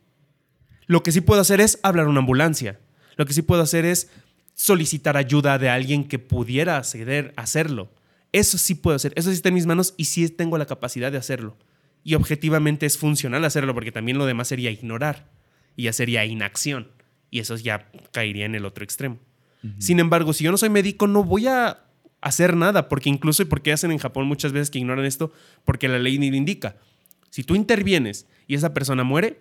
[0.87, 2.79] Lo que sí puedo hacer es hablar a una ambulancia.
[3.17, 4.09] Lo que sí puedo hacer es
[4.55, 7.91] solicitar ayuda de alguien que pudiera acceder a hacerlo.
[8.31, 9.13] Eso sí puedo hacer.
[9.15, 11.57] Eso sí está en mis manos y sí tengo la capacidad de hacerlo.
[12.03, 15.29] Y objetivamente es funcional hacerlo porque también lo demás sería ignorar
[15.75, 16.87] y ya sería inacción.
[17.29, 19.19] Y eso ya caería en el otro extremo.
[19.77, 21.85] Sin embargo, si yo no soy médico, no voy a
[22.19, 25.31] hacer nada, porque incluso, y porque hacen en Japón muchas veces que ignoran esto,
[25.65, 26.77] porque la ley ni lo indica.
[27.29, 29.39] Si tú intervienes y esa persona muere,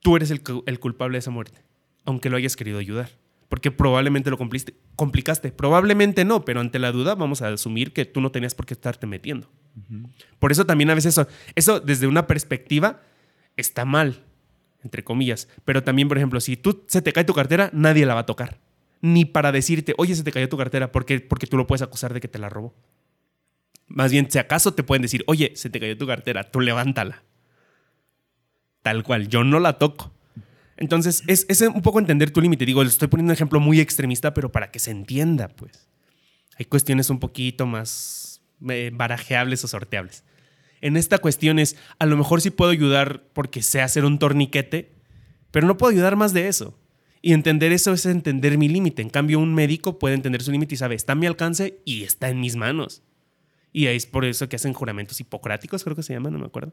[0.00, 1.62] tú eres el, cu- el culpable de esa muerte,
[2.04, 3.10] aunque lo hayas querido ayudar.
[3.48, 4.38] Porque probablemente lo
[4.96, 5.52] complicaste.
[5.52, 8.74] Probablemente no, pero ante la duda vamos a asumir que tú no tenías por qué
[8.74, 9.48] estarte metiendo.
[10.38, 13.02] Por eso también a veces eso, eso desde una perspectiva
[13.56, 14.24] está mal,
[14.82, 15.48] entre comillas.
[15.64, 18.26] Pero también, por ejemplo, si tú se te cae tu cartera, nadie la va a
[18.26, 18.58] tocar.
[19.00, 22.14] Ni para decirte, oye, se te cayó tu cartera, porque, porque tú lo puedes acusar
[22.14, 22.74] de que te la robó.
[23.86, 27.22] Más bien, si acaso te pueden decir, oye, se te cayó tu cartera, tú levántala.
[28.82, 30.15] tal cual, yo no la toco.
[30.76, 32.66] Entonces, es, es un poco entender tu límite.
[32.66, 35.88] Digo, le estoy poniendo un ejemplo muy extremista, pero para que se entienda, pues.
[36.58, 40.24] Hay cuestiones un poquito más eh, barajeables o sorteables.
[40.80, 44.92] En esta cuestión es, a lo mejor sí puedo ayudar porque sé hacer un torniquete,
[45.50, 46.78] pero no puedo ayudar más de eso.
[47.22, 49.02] Y entender eso es entender mi límite.
[49.02, 52.04] En cambio, un médico puede entender su límite y sabe, está a mi alcance y
[52.04, 53.02] está en mis manos.
[53.72, 56.72] Y es por eso que hacen juramentos hipocráticos, creo que se llaman, no me acuerdo.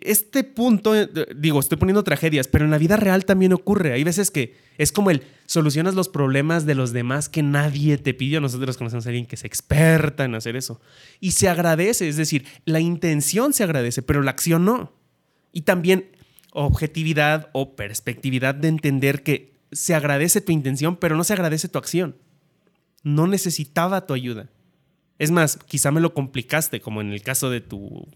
[0.00, 3.92] Este punto, eh, digo, estoy poniendo tragedias, pero en la vida real también ocurre.
[3.92, 8.14] Hay veces que es como el solucionas los problemas de los demás que nadie te
[8.14, 8.40] pidió.
[8.40, 10.80] Nosotros conocemos a alguien que es experta en hacer eso.
[11.20, 14.92] Y se agradece, es decir, la intención se agradece, pero la acción no.
[15.52, 16.10] Y también
[16.52, 21.78] objetividad o perspectividad de entender que se agradece tu intención, pero no se agradece tu
[21.78, 22.16] acción.
[23.02, 24.48] No necesitaba tu ayuda.
[25.18, 28.08] Es más, quizá me lo complicaste, como en el caso de tu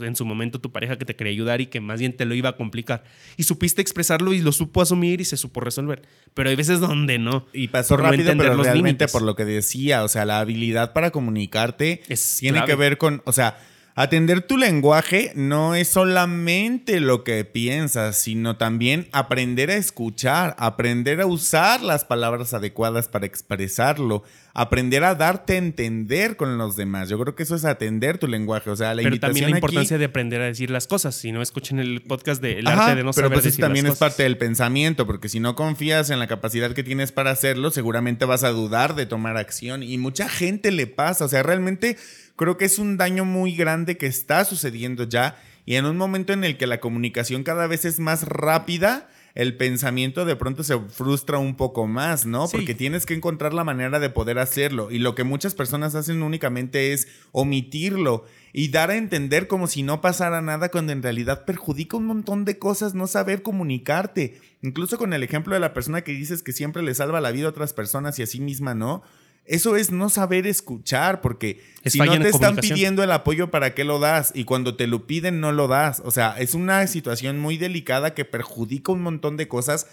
[0.00, 2.34] en su momento tu pareja que te quería ayudar y que más bien te lo
[2.34, 3.04] iba a complicar.
[3.36, 6.02] Y supiste expresarlo y lo supo asumir y se supo resolver.
[6.34, 7.46] Pero hay veces donde no.
[7.52, 12.02] Y pasó rápido, pero realmente por lo que decía, o sea, la habilidad para comunicarte
[12.38, 13.58] tiene que ver con, o sea,
[13.94, 21.20] Atender tu lenguaje no es solamente lo que piensas, sino también aprender a escuchar, aprender
[21.20, 24.22] a usar las palabras adecuadas para expresarlo,
[24.54, 27.08] aprender a darte a entender con los demás.
[27.08, 28.70] Yo creo que eso es atender tu lenguaje.
[28.70, 31.14] O sea, la pero también la importancia de aprender a decir las cosas.
[31.14, 33.98] Si no escuchen el podcast de El arte de no pero pues eso también es
[33.98, 38.24] parte del pensamiento, porque si no confías en la capacidad que tienes para hacerlo, seguramente
[38.24, 39.82] vas a dudar de tomar acción.
[39.82, 41.24] Y mucha gente le pasa.
[41.24, 41.96] O sea, realmente
[42.36, 46.32] creo que es un daño muy grande que está sucediendo ya y en un momento
[46.32, 50.78] en el que la comunicación cada vez es más rápida, el pensamiento de pronto se
[50.78, 52.48] frustra un poco más, ¿no?
[52.48, 54.90] Porque tienes que encontrar la manera de poder hacerlo.
[54.90, 59.82] Y lo que muchas personas hacen únicamente es omitirlo y dar a entender como si
[59.82, 64.40] no pasara nada cuando en realidad perjudica un montón de cosas no saber comunicarte.
[64.60, 67.46] Incluso con el ejemplo de la persona que dices que siempre le salva la vida
[67.46, 69.02] a otras personas y a sí misma no.
[69.44, 73.84] Eso es no saber escuchar, porque si no te están pidiendo el apoyo, ¿para qué
[73.84, 74.32] lo das?
[74.34, 76.00] Y cuando te lo piden, no lo das.
[76.04, 79.88] O sea, es una situación muy delicada que perjudica un montón de cosas.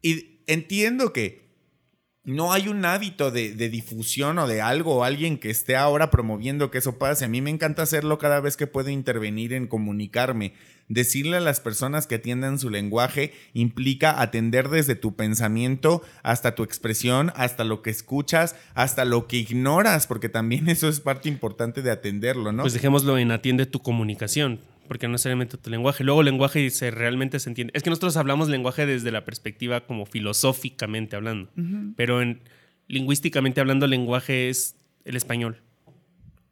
[0.00, 1.47] Y entiendo que
[2.24, 6.10] no hay un hábito de, de, difusión o de algo o alguien que esté ahora
[6.10, 7.24] promoviendo que eso pase.
[7.24, 10.52] A mí me encanta hacerlo cada vez que puedo intervenir en comunicarme.
[10.88, 16.62] Decirle a las personas que atiendan su lenguaje implica atender desde tu pensamiento hasta tu
[16.62, 21.82] expresión, hasta lo que escuchas, hasta lo que ignoras, porque también eso es parte importante
[21.82, 22.62] de atenderlo, ¿no?
[22.62, 26.02] Pues dejémoslo en atiende tu comunicación, porque no necesariamente tu lenguaje.
[26.02, 27.72] Luego lenguaje se realmente se entiende.
[27.76, 31.50] Es que nosotros hablamos lenguaje desde la perspectiva como filosóficamente hablando,
[31.96, 32.40] pero en,
[32.88, 35.62] lingüísticamente hablando lenguaje es el español.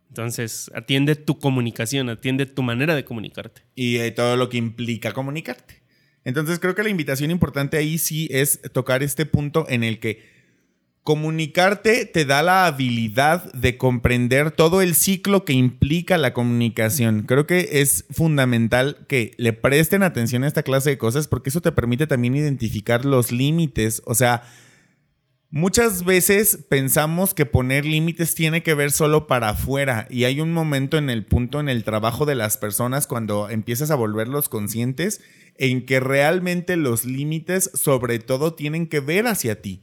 [0.08, 3.62] Entonces, atiende tu comunicación, atiende tu manera de comunicarte.
[3.74, 5.82] Y eh, todo lo que implica comunicarte.
[6.24, 10.35] Entonces, creo que la invitación importante ahí sí es tocar este punto en el que
[11.06, 17.22] comunicarte te da la habilidad de comprender todo el ciclo que implica la comunicación.
[17.22, 21.60] Creo que es fundamental que le presten atención a esta clase de cosas porque eso
[21.60, 24.02] te permite también identificar los límites.
[24.04, 24.42] O sea,
[25.48, 30.52] Muchas veces pensamos que poner límites tiene que ver solo para afuera y hay un
[30.52, 35.20] momento en el punto en el trabajo de las personas cuando empiezas a volverlos conscientes
[35.56, 39.82] en que realmente los límites sobre todo tienen que ver hacia ti.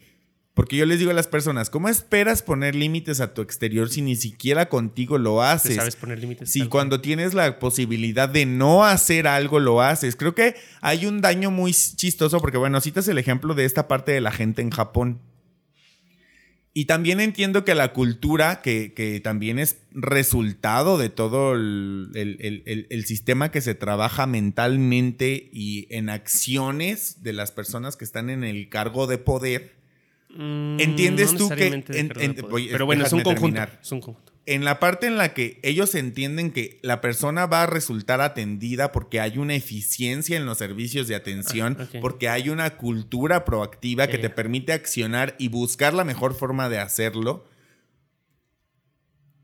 [0.54, 4.04] Porque yo les digo a las personas, ¿cómo esperas poner límites a tu exterior si
[4.04, 5.78] ni siquiera contigo lo haces?
[5.78, 6.52] ¿Sabes poner límites?
[6.52, 10.16] Si cuando tienes la posibilidad de no hacer algo lo haces.
[10.16, 14.12] Creo que hay un daño muy chistoso porque, bueno, citas el ejemplo de esta parte
[14.12, 15.20] de la gente en Japón
[16.76, 23.62] y también entiendo que la cultura, que, también es resultado de todo el, sistema que
[23.62, 29.20] se trabaja mentalmente y en acciones de las personas que están en el cargo de
[29.20, 29.76] poder,
[30.36, 31.84] mm, entiendes tú que...
[32.72, 35.96] pero bueno, es un, conjunto, es un conjunto en la parte en la que ellos
[35.96, 41.08] entienden que la persona va a resultar atendida porque hay una eficiencia en los servicios
[41.08, 46.04] de atención, ah, porque hay una cultura proactiva que te permite accionar y buscar la
[46.04, 47.48] mejor forma de hacerlo.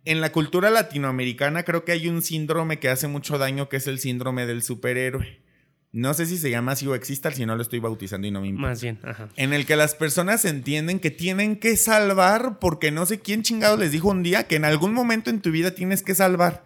[0.04, 3.88] En la cultura latinoamericana creo que hay un síndrome que hace mucho daño que es
[3.88, 5.42] el síndrome del superhéroe.
[5.92, 8.42] No sé si se llama así o exista, si no lo estoy bautizando y no
[8.42, 8.70] me importa.
[8.70, 9.28] Más bien, ajá.
[9.36, 13.76] En el que las personas entienden que tienen que salvar porque no sé quién chingado
[13.76, 16.64] les dijo un día que en algún momento en tu vida tienes que salvar.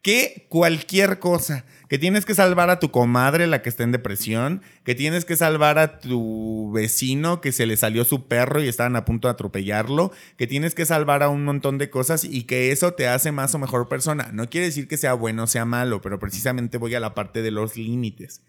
[0.00, 1.66] Que cualquier cosa.
[1.88, 4.62] Que tienes que salvar a tu comadre, la que está en depresión.
[4.84, 8.96] Que tienes que salvar a tu vecino que se le salió su perro y estaban
[8.96, 10.12] a punto de atropellarlo.
[10.38, 13.54] Que tienes que salvar a un montón de cosas y que eso te hace más
[13.54, 14.30] o mejor persona.
[14.32, 17.42] No quiere decir que sea bueno o sea malo, pero precisamente voy a la parte
[17.42, 18.40] de los límites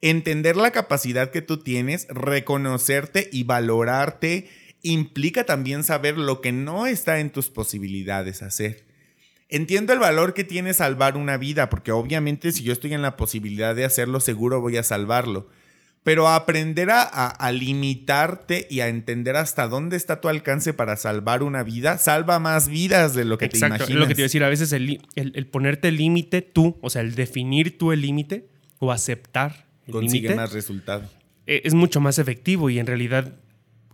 [0.00, 4.48] entender la capacidad que tú tienes, reconocerte y valorarte,
[4.82, 8.84] implica también saber lo que no está en tus posibilidades hacer.
[9.48, 13.16] Entiendo el valor que tiene salvar una vida, porque obviamente si yo estoy en la
[13.16, 15.48] posibilidad de hacerlo, seguro voy a salvarlo.
[16.02, 21.62] Pero aprender a, limitarte y a entender hasta dónde está tu alcance para salvar una
[21.62, 23.88] vida, salva más vidas de lo que te imaginas.
[23.88, 26.90] lo que te iba a decir, a veces el, el, ponerte el límite tú, o
[26.90, 28.48] sea, el definir tú el límite
[28.80, 31.04] o aceptar el Consigue más resultado.
[31.46, 33.34] E, es mucho más efectivo y en realidad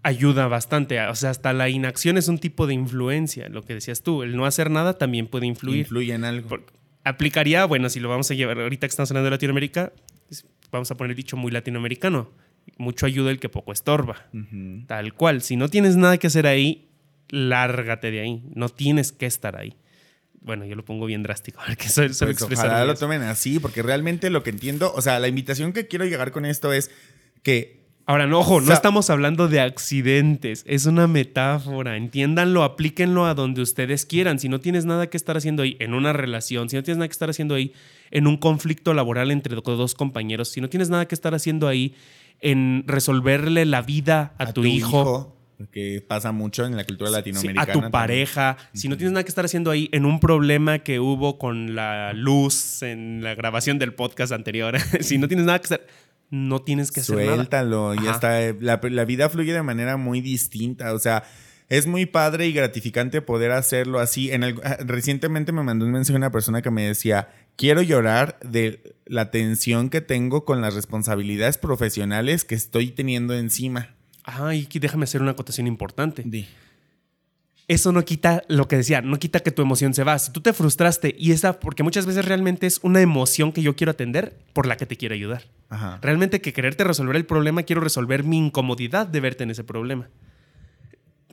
[0.02, 1.00] ayuda bastante.
[1.00, 4.22] O sea, hasta la inacción es un tipo de influencia, lo que decías tú.
[4.22, 5.80] El no hacer nada también puede influir.
[5.80, 6.58] Influye en algo.
[7.04, 9.92] aplicaría, bueno, si lo vamos a llevar, ahorita que estamos hablando de Latinoamérica,
[10.70, 12.30] vamos a poner dicho muy latinoamericano.
[12.78, 14.28] Mucho ayuda el que poco estorba.
[14.86, 15.42] Tal cual.
[15.42, 16.88] Si no tienes nada que hacer ahí,
[17.28, 18.42] lárgate de ahí.
[18.54, 19.74] No tienes que estar ahí.
[20.40, 24.30] Bueno, yo lo pongo bien drástico, que soy, pues ojalá lo tomen así, porque realmente
[24.30, 26.90] lo que entiendo, o sea, la invitación que quiero llegar con esto es
[27.42, 27.80] que
[28.10, 31.96] Ahora, no, ojo, no estamos hablando de accidentes, es una metáfora.
[31.96, 34.40] Entiéndanlo, aplíquenlo a donde ustedes quieran.
[34.40, 37.06] Si no tienes nada que estar haciendo ahí en una relación, si no tienes nada
[37.06, 37.72] que estar haciendo ahí
[38.10, 41.94] en un conflicto laboral entre dos compañeros, si no tienes nada que estar haciendo ahí
[42.40, 45.36] en resolverle la vida a, tu, hijo,
[45.68, 47.72] que pasa mucho en la cultura latinoamericana.
[47.72, 48.56] a tu pareja.
[48.72, 52.12] Si no tienes nada que estar haciendo ahí en un problema que hubo con la
[52.12, 55.80] luz en la grabación del podcast anterior, si no tienes nada que estar
[56.30, 60.98] no tienes que hacer Suéltalo, y hasta la, vida fluye de manera muy distinta, o
[61.00, 61.24] sea,
[61.68, 64.30] es muy padre y gratificante poder hacerlo así.
[64.30, 68.38] En el, ah, recientemente me mandó un mensaje una persona que me decía, quiero llorar
[68.44, 73.96] de la tensión que tengo con las responsabilidades profesionales que estoy teniendo encima.
[74.24, 76.24] Ay, déjame hacer una acotación importante
[77.70, 80.18] eso no quita lo que decía, no quita que tu emoción se va.
[80.18, 83.76] Si tú te frustraste y esa, porque muchas veces realmente es una emoción que yo
[83.76, 85.44] quiero atender por la que te quiero ayudar.
[86.02, 90.08] Realmente que quererte resolver el problema, quiero resolver mi incomodidad de verte en ese problema.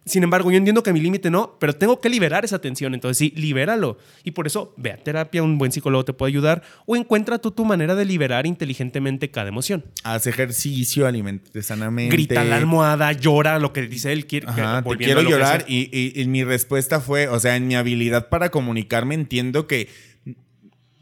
[0.08, 2.94] Sin embargo, yo entiendo que mi límite no, pero tengo que liberar esa tensión.
[2.94, 3.98] Entonces, sí, libéralo.
[4.24, 6.64] Y por eso, ve a terapia, un buen psicólogo te puede ayudar.
[6.86, 9.86] O encuentra tú tu manera de liberar inteligentemente cada emoción.
[10.04, 12.16] Haz ejercicio, alimentate sanamente.
[12.16, 14.26] Grita la almohada, llora, lo que dice él.
[14.26, 14.48] Quiere,
[14.98, 15.66] quiero llorar.
[15.68, 19.90] Y, y mi respuesta fue, o sea, en mi habilidad para comunicarme entiendo que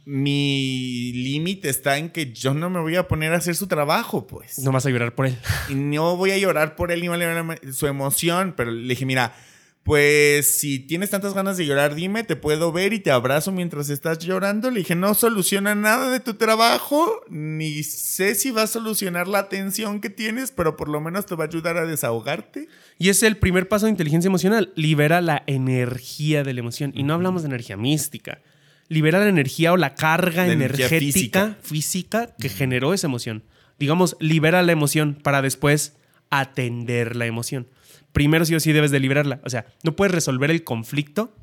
[0.06, 4.28] mi límite está en que yo no me voy a poner a hacer su trabajo,
[4.28, 4.60] pues.
[4.60, 5.36] No vas a llorar por él.
[5.68, 8.88] Y no voy a llorar por él ni voy a llorar su emoción, pero le
[8.88, 9.34] dije, mira,
[9.82, 13.90] pues si tienes tantas ganas de llorar, dime, te puedo ver y te abrazo mientras
[13.90, 14.70] estás llorando.
[14.70, 19.50] Le dije, no soluciona nada de tu trabajo, ni sé si va a solucionar la
[19.50, 22.68] tensión que tienes, pero por lo menos te va a ayudar a desahogarte.
[23.00, 26.92] Y es el primer paso de inteligencia emocional, libera la energía de la emoción.
[26.96, 28.42] Y no hablamos de energía mística
[28.88, 32.36] libera la energía o la carga energética física.
[32.40, 33.44] que generó esa emoción.
[33.80, 35.98] Digamos, libera la emoción para después
[36.30, 37.68] atender la emoción.
[38.14, 39.42] Primero sí o sí debes de liberarla.
[39.44, 41.36] O sea, no puedes resolver el conflicto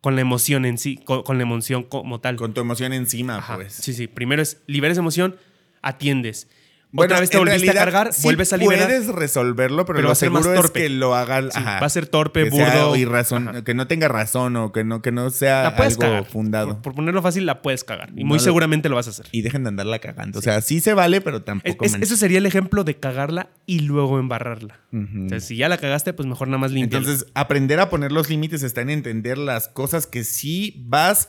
[0.00, 2.36] con la emoción en sí, con, la emoción como tal.
[2.36, 3.72] Con tu emoción encima, pues.
[3.72, 4.06] Sí, sí.
[4.06, 5.36] Primero es liberes emoción,
[5.82, 6.48] atiendes.
[6.96, 8.86] Bueno, Otra vez te volviste a cargar, vuelves a liberar.
[8.86, 10.82] Puedes resolverlo, pero, lo más torpe.
[10.82, 11.42] que lo haga.
[11.42, 12.96] va a ser torpe, burdo.
[12.96, 16.80] Y razón, que no tenga razón o que no, que no sea algo fundado.
[16.80, 18.10] Por, ponerlo fácil, la puedes cagar.
[18.16, 19.26] Y muy seguramente lo vas a hacer.
[19.30, 20.38] Y dejen de andarla cagando.
[20.38, 21.84] O sea, sí se vale, pero tampoco.
[21.84, 24.80] Es, ese sería el ejemplo de cagarla y luego embarrarla.
[24.92, 27.02] O sea, si ya la cagaste, pues mejor nada más limpiar.
[27.02, 31.28] Entonces, aprender a poner los límites está en entender las cosas que sí vas.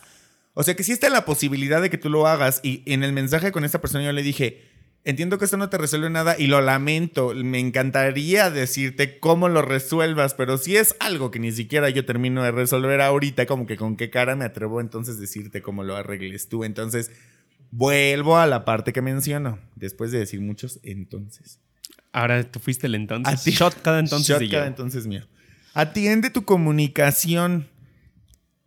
[0.54, 2.62] O sea, que sí está en la posibilidad de que tú lo hagas.
[2.64, 4.77] Y en el mensaje con esta persona yo le dije
[5.08, 7.34] Entiendo que esto no te resuelve nada y lo lamento.
[7.34, 12.44] Me encantaría decirte cómo lo resuelvas, pero si es algo que ni siquiera yo termino
[12.44, 16.50] de resolver ahorita, como que con qué cara me atrevo entonces decirte cómo lo arregles
[16.50, 16.66] tú.
[16.66, 17.10] Entonces,
[17.72, 21.62] vuelvo a la parte que menciono, después de decir muchos entonces.
[22.12, 23.46] Ahora tú fuiste el entonces.
[23.46, 24.28] Shot cada entonces.
[24.28, 25.26] Shot cada entonces mío.
[25.74, 27.70] Atiende tu comunicación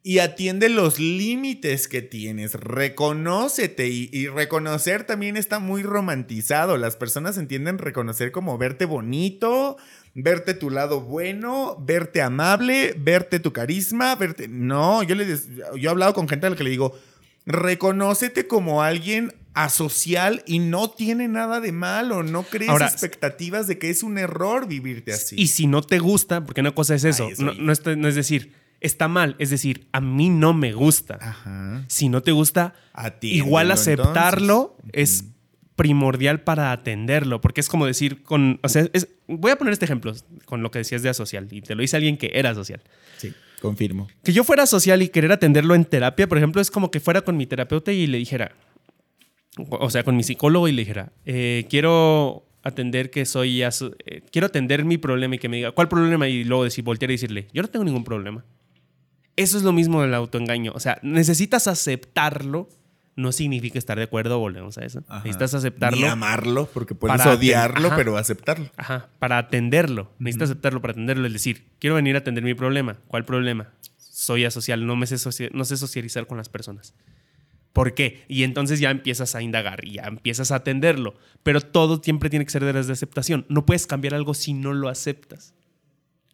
[0.02, 6.78] y atiende los límites que tienes, reconócete y, reconocer también está muy romantizado.
[6.78, 9.76] Las personas entienden reconocer como verte bonito,
[10.14, 14.48] verte tu lado bueno, verte amable, verte tu carisma, verte...
[14.48, 15.36] No, yo, le yo
[15.76, 16.98] he hablado con gente a la que le digo,
[17.44, 23.90] reconócete como alguien asocial y no tiene nada de malo, no crees expectativas de que
[23.90, 25.36] es un error vivirte así.
[25.38, 27.72] Y si no te gusta, porque una cosa es eso, no, no
[28.08, 29.36] es decir está mal.
[29.38, 31.84] Es decir, a mí no me gusta.
[31.88, 32.74] Si no te gusta,
[33.20, 35.24] igual aceptarlo es
[35.76, 38.86] primordial para atenderlo, porque es como decir con, o sea,
[39.26, 40.12] voy a poner este ejemplo
[40.44, 42.82] con lo que decías de asocial y te lo dice alguien que era social.
[43.16, 44.06] Sí, confirmo.
[44.22, 47.22] Que yo fuera social y querer atenderlo en terapia, por ejemplo, es como que fuera
[47.22, 48.52] con mi terapeuta y le dijera,
[49.70, 53.70] o sea, con mi psicólogo y le dijera, eh, quiero atender que soy, eh,
[54.30, 56.28] quiero atender mi problema y que me diga, ¿cuál problema?
[56.28, 58.44] Y luego decir, voltear y decirle, yo no tengo ningún problema.
[59.36, 60.72] Eso es lo mismo del autoengaño.
[60.74, 62.68] O sea, necesitas aceptarlo.
[63.16, 65.02] No significa estar de acuerdo, volvemos a eso.
[65.24, 65.98] Necesitas aceptarlo.
[65.98, 68.70] Ni amarlo, porque puedes odiarlo, pero aceptarlo.
[68.76, 70.10] Ajá, para atenderlo.
[70.18, 71.26] Necesitas aceptarlo para atenderlo.
[71.26, 72.96] Es decir, quiero venir a atender mi problema.
[73.08, 73.72] ¿Cuál problema?
[73.98, 76.94] Soy asocial, no, me sé, no sé socializar con las personas.
[77.72, 78.24] ¿Por qué?
[78.28, 81.14] Y entonces ya empiezas a indagar y ya empiezas a atenderlo.
[81.42, 83.46] Pero todo siempre tiene que ser de aceptación.
[83.48, 85.54] No puedes cambiar algo si no lo aceptas.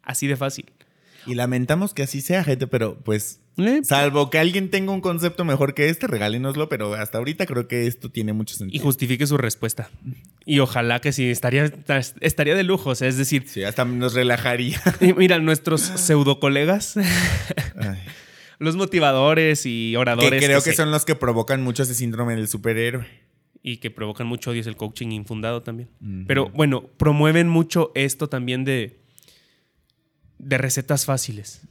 [0.01, 0.71] Así de fácil.
[1.27, 3.41] Y lamentamos que así sea, gente, pero pues,
[3.83, 7.85] salvo que alguien tenga un concepto mejor que este, regálenoslo, pero hasta ahorita creo que
[7.85, 8.81] esto tiene mucho sentido.
[8.81, 9.89] Y justifique su respuesta.
[10.45, 11.69] Y ojalá que sí, estaría,
[12.21, 13.43] estaría de lujo, o sea, es decir...
[13.45, 14.81] Sí, hasta nos relajaría.
[15.17, 16.95] mira, nuestros pseudo colegas...
[18.59, 20.39] los motivadores y oradores.
[20.39, 23.05] Que creo que, son los que provocan mucho ese síndrome del superhéroe.
[23.61, 25.89] Y que provocan mucho odio, es el coaching infundado también.
[26.25, 29.01] Pero bueno, promueven mucho esto también de,
[30.39, 31.61] de recetas fáciles.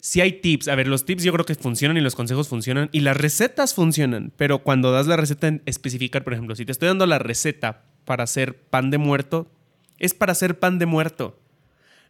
[0.00, 2.88] Si hay tips, a ver, los tips yo creo que funcionan y los consejos funcionan
[2.92, 6.70] y las recetas funcionan, pero cuando das la receta en especificar, por ejemplo, si te
[6.70, 9.50] estoy dando la receta para hacer pan de muerto,
[9.98, 11.40] es para hacer pan de muerto,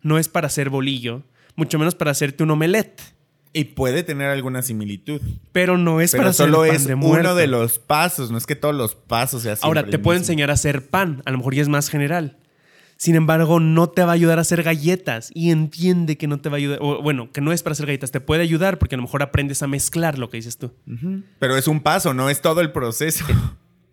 [0.03, 1.23] no es para hacer bolillo,
[1.55, 3.01] mucho menos para hacerte un omelette.
[3.55, 5.23] Y puede tener alguna similitud.
[5.53, 8.45] Pero no es para solo hacer pan es de uno de los pasos, no es
[8.45, 11.55] que todos los pasos sean Ahora, te puedo enseñar a hacer pan, a lo mejor
[11.55, 12.37] ya es más general.
[12.97, 16.49] Sin embargo, no te va a ayudar a hacer galletas y entiende que no te
[16.49, 18.95] va a ayudar, o, bueno, que no es para hacer galletas, te puede ayudar porque
[18.95, 20.73] a lo mejor aprendes a mezclar lo que dices tú.
[21.39, 23.25] Pero es un paso, no es todo el proceso.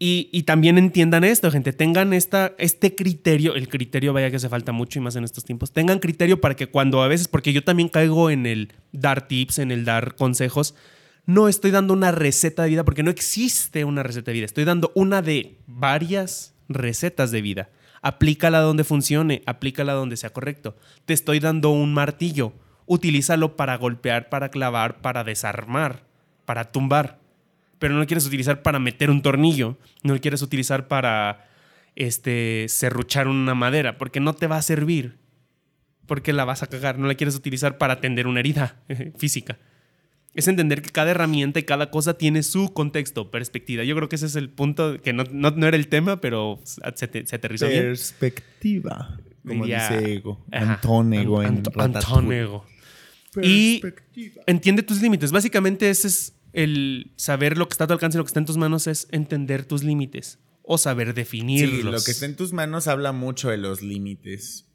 [0.06, 4.74] Y, también entiendan esto, gente, tengan esta, este criterio, el criterio vaya que hace falta
[4.74, 7.64] mucho y más en estos tiempos, tengan criterio para que cuando a veces, porque yo
[7.64, 10.76] también caigo en el dar tips, en el dar consejos,
[11.26, 14.66] no estoy dando una receta de vida porque no existe una receta de vida, estoy
[14.66, 17.70] dando una de varias recetas de vida.
[18.04, 20.78] Aplícala donde funcione, aplícala donde sea correcto.
[21.06, 22.54] Te estoy dando un martillo,
[22.86, 26.04] utilízalo para golpear, para clavar, para desarmar,
[26.46, 27.24] para tumbar
[27.84, 31.50] pero no lo quieres utilizar para meter un tornillo, no lo quieres utilizar para
[31.98, 35.18] este, serruchar una madera, porque no te va a servir,
[36.06, 38.78] porque la vas a cagar, no la quieres utilizar para atender una herida
[39.18, 39.58] física.
[40.34, 43.84] Es entender que cada herramienta y cada cosa tiene su contexto, perspectiva.
[43.84, 45.24] Yo creo que ese es el punto, que no,
[45.68, 47.06] era el tema, pero se,
[47.36, 47.84] aterrizó bien.
[47.84, 50.44] Perspectiva, como dice Ego.
[50.52, 52.66] Antónego en Antónego.
[53.42, 53.82] Y
[54.48, 55.32] entiende tus límites.
[55.32, 58.40] Básicamente ese es el saber lo que está a tu alcance y lo que está
[58.40, 61.78] en tus manos es entender tus límites o saber definirlos.
[61.78, 64.66] Sí, lo que está en tus manos habla mucho de los límites.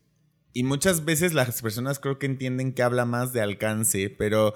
[0.53, 4.55] Y muchas veces las personas creo que entienden que habla más de alcance, pero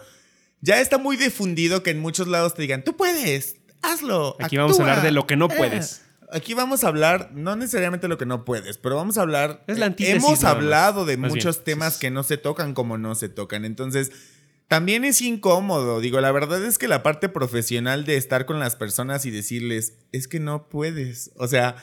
[0.62, 4.36] ya está muy difundido que en muchos lados te digan, tú puedes, hazlo.
[4.40, 6.02] Aquí vamos a hablar de lo que no eh, puedes.
[6.32, 9.64] Aquí vamos a hablar, no necesariamente lo que no puedes, pero vamos a hablar.
[9.66, 13.66] Es la Hemos hablado de muchos temas que no se tocan como no se tocan.
[13.66, 14.12] Entonces,
[14.68, 18.76] también es incómodo, digo, la verdad es que la parte profesional de estar con las
[18.76, 21.76] personas y decirles, es que no puedes, o sea...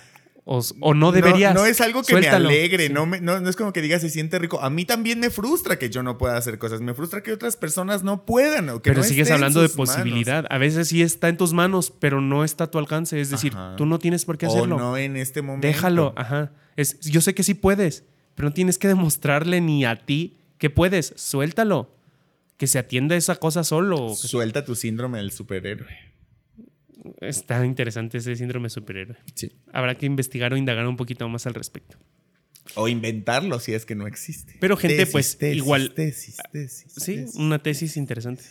[0.51, 1.53] O, no deberías.
[1.53, 4.59] No, es algo que me alegre, no, no, es como que diga se siente rico.
[4.61, 7.55] A mí también me frustra que yo no pueda hacer cosas, me frustra que otras
[7.55, 8.67] personas no puedan.
[8.69, 10.47] O que pero sigues hablando de posibilidad.
[10.49, 13.21] A veces sí está en tus manos, pero no está a tu alcance.
[13.21, 14.77] Es decir, tú no tienes por qué hacerlo.
[14.77, 15.67] O no en este momento.
[15.67, 16.51] Déjalo, ajá.
[16.75, 20.71] Es, yo sé que sí puedes, pero no tienes que demostrarle ni a ti que
[20.71, 21.13] puedes.
[21.15, 21.93] Suéltalo
[22.57, 24.15] que se atienda esa cosa solo.
[24.15, 26.08] Suelta tu síndrome del superhéroe.
[27.21, 29.17] Está interesante ese síndrome superhéroe.
[29.35, 29.51] Sí.
[29.71, 31.97] Habrá que investigar o indagar un poquito más al respecto.
[32.75, 34.57] O inventarlo si es que no existe.
[34.59, 35.93] Pero gente, pues igual.
[35.93, 36.93] Tesis, tesis.
[36.95, 38.43] Sí, una tesis interesante.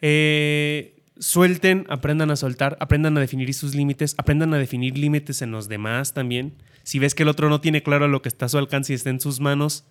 [0.00, 5.50] Eh, suelten, aprendan a soltar, aprendan a definir sus límites, aprendan a definir límites en
[5.50, 6.54] los demás también.
[6.82, 8.96] Si ves que el otro no tiene claro lo que está a su alcance y
[8.96, 9.84] está en sus manos,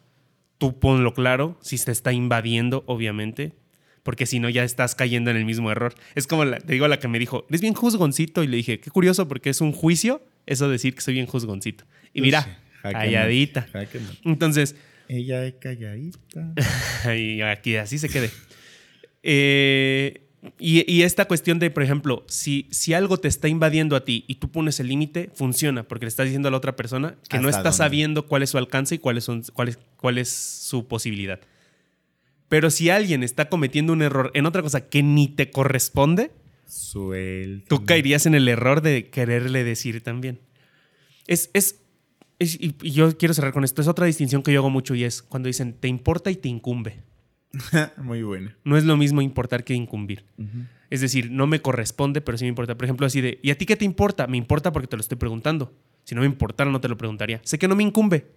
[0.58, 3.54] tú ponlo claro, si se está invadiendo, obviamente,
[4.06, 5.96] porque si no ya estás cayendo en el mismo error.
[6.14, 8.92] Es como, te digo, la que me dijo, eres bien juzgoncito, y le dije, qué
[8.92, 11.86] curioso, porque es un juicio eso decir que soy bien juzgoncito.
[12.14, 13.68] Y mira, calladita.
[14.24, 14.76] Entonces...
[15.08, 16.54] Ella es calladita.
[17.18, 18.30] y aquí así se quede.
[19.24, 20.22] Eh,
[20.60, 24.36] y, esta cuestión de, por ejemplo, si, si algo te está invadiendo a ti y
[24.36, 27.50] tú pones el límite, funciona, porque le estás diciendo a la otra persona que no
[27.50, 31.40] está sabiendo cuál es su alcance y cuál es, cuál, es, cuál es su posibilidad.
[32.50, 36.32] Pero si alguien está cometiendo un error en otra cosa que ni te corresponde,
[37.68, 40.40] tú caerías en el error de quererle decir también.
[41.28, 41.82] Es, es,
[42.40, 45.22] y yo quiero cerrar con esto, es otra distinción que yo hago mucho y es
[45.22, 47.04] cuando dicen, te importa y te incumbe.
[47.98, 48.52] Muy bueno.
[48.64, 50.26] No es lo mismo importar que incumbir.
[50.90, 52.76] Es decir, no me corresponde, pero sí me importa.
[52.76, 54.28] Por ejemplo, así de, ¿y a ti qué te importa?
[54.28, 55.74] Me importa porque te lo estoy preguntando.
[56.04, 57.42] Si no me importara, no te lo preguntaría.
[57.44, 58.28] Sé que no me incumbe.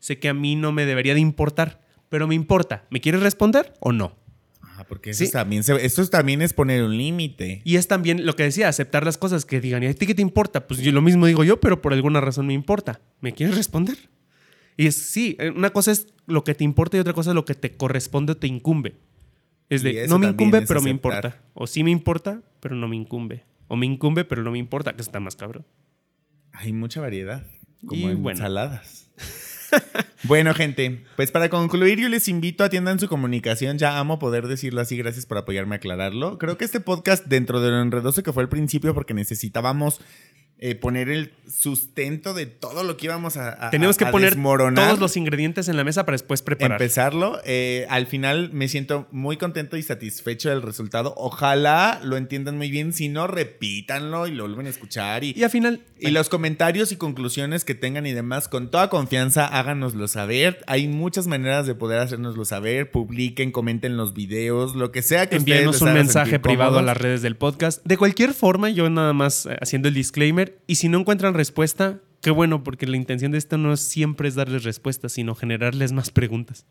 [0.00, 1.80] Sé que a mí no me debería de importar,
[2.14, 2.84] pero me importa.
[2.90, 4.14] ¿Me quieres responder o no?
[4.62, 7.60] Ah, porque eso, también esto también es poner un límite.
[7.64, 10.14] Y es también lo que decía, aceptar las cosas que digan, ¿y a ti qué
[10.14, 10.68] te importa?
[10.68, 13.00] Pues yo lo mismo digo yo, pero por alguna razón me importa.
[13.20, 13.98] ¿Me quieres responder?
[14.76, 17.34] Y es, sí, eh, una cosa es lo que te importa y otra cosa es
[17.34, 18.94] lo que te corresponde o te incumbe.
[19.68, 21.42] Es de, no me incumbe, pero me importa.
[21.54, 23.42] O sí me importa, pero no me incumbe.
[23.66, 25.66] O me incumbe, pero no me importa, que está más cabrón.
[26.52, 27.44] Hay mucha variedad.
[27.84, 29.10] Como en ensaladas.
[30.24, 33.78] bueno, gente, pues para concluir, yo les invito a atiendan su comunicación.
[33.78, 34.96] Ya amo poder decirlo así.
[34.96, 36.38] Gracias por apoyarme a aclararlo.
[36.38, 40.00] Creo que este podcast, dentro de lo enredoso que fue al principio, porque necesitábamos
[40.60, 45.16] eh, poner el sustento de todo lo que íbamos a, Tenemos que poner todos los
[45.16, 46.80] ingredientes en la mesa para después preparar.
[46.80, 47.40] Empezarlo.
[47.44, 51.12] Eh, al final me siento muy contento y satisfecho del resultado.
[51.16, 52.92] Ojalá lo entiendan muy bien.
[52.92, 55.24] Si no, repítanlo y lo vuelven a escuchar.
[55.24, 55.82] Y, al final.
[55.98, 60.64] Y los comentarios y conclusiones que tengan y demás, con toda confianza, háganoslo saber.
[60.66, 62.92] Hay muchas maneras de poder hacernoslo saber.
[62.92, 67.22] Publiquen, comenten los videos, lo que sea que Envíenos un mensaje privado a las redes
[67.22, 67.84] del podcast.
[67.84, 72.00] De cualquier forma, yo nada más eh, haciendo el disclaimer y si no encuentran respuesta,
[72.20, 76.10] qué bueno, porque la intención de esto no siempre es darles respuestas, sino generarles más
[76.10, 76.66] preguntas.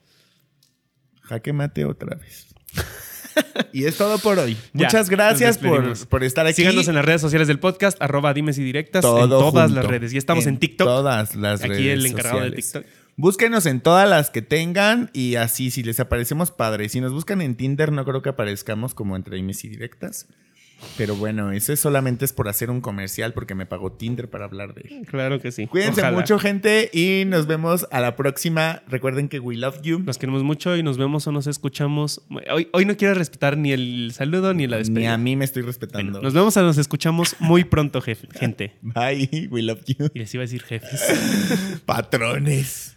[1.22, 2.48] Jaque mate otra vez.
[3.74, 4.58] y es todo por hoy.
[4.74, 6.56] Muchas gracias por, estar aquí.
[6.56, 10.14] Síganos en las redes sociales del podcast, arroba dimes y directas, en todas las redes.
[10.14, 10.88] Y estamos en, TikTok.
[10.88, 11.78] Todas las redes.
[11.78, 12.86] Aquí el encargado de TikTok.
[13.16, 16.90] Búsquenos en todas las que tengan y así, si les aparecemos padre.
[16.90, 20.28] Si nos buscan en Tinder, no creo que aparezcamos como entre dimes y directas.
[20.98, 24.74] Pero bueno, ese solamente es por hacer un comercial porque me pagó Tinder para hablar
[24.74, 25.06] de él.
[25.08, 25.68] Claro que sí.
[25.68, 28.84] Cuídense mucho, gente, y nos vemos a la próxima.
[28.88, 30.00] Recuerden que we love you.
[30.00, 32.22] Nos queremos mucho y nos vemos o nos escuchamos.
[32.52, 35.10] Hoy, hoy no quiero respetar ni el saludo ni la despedida.
[35.10, 36.22] Ni a mí me estoy respetando.
[36.22, 38.76] nos vemos o nos escuchamos muy pronto, jefe, gente.
[38.82, 40.10] Bye, we love you.
[40.14, 41.82] Y les iba a decir jefes.
[41.86, 42.93] Patrones.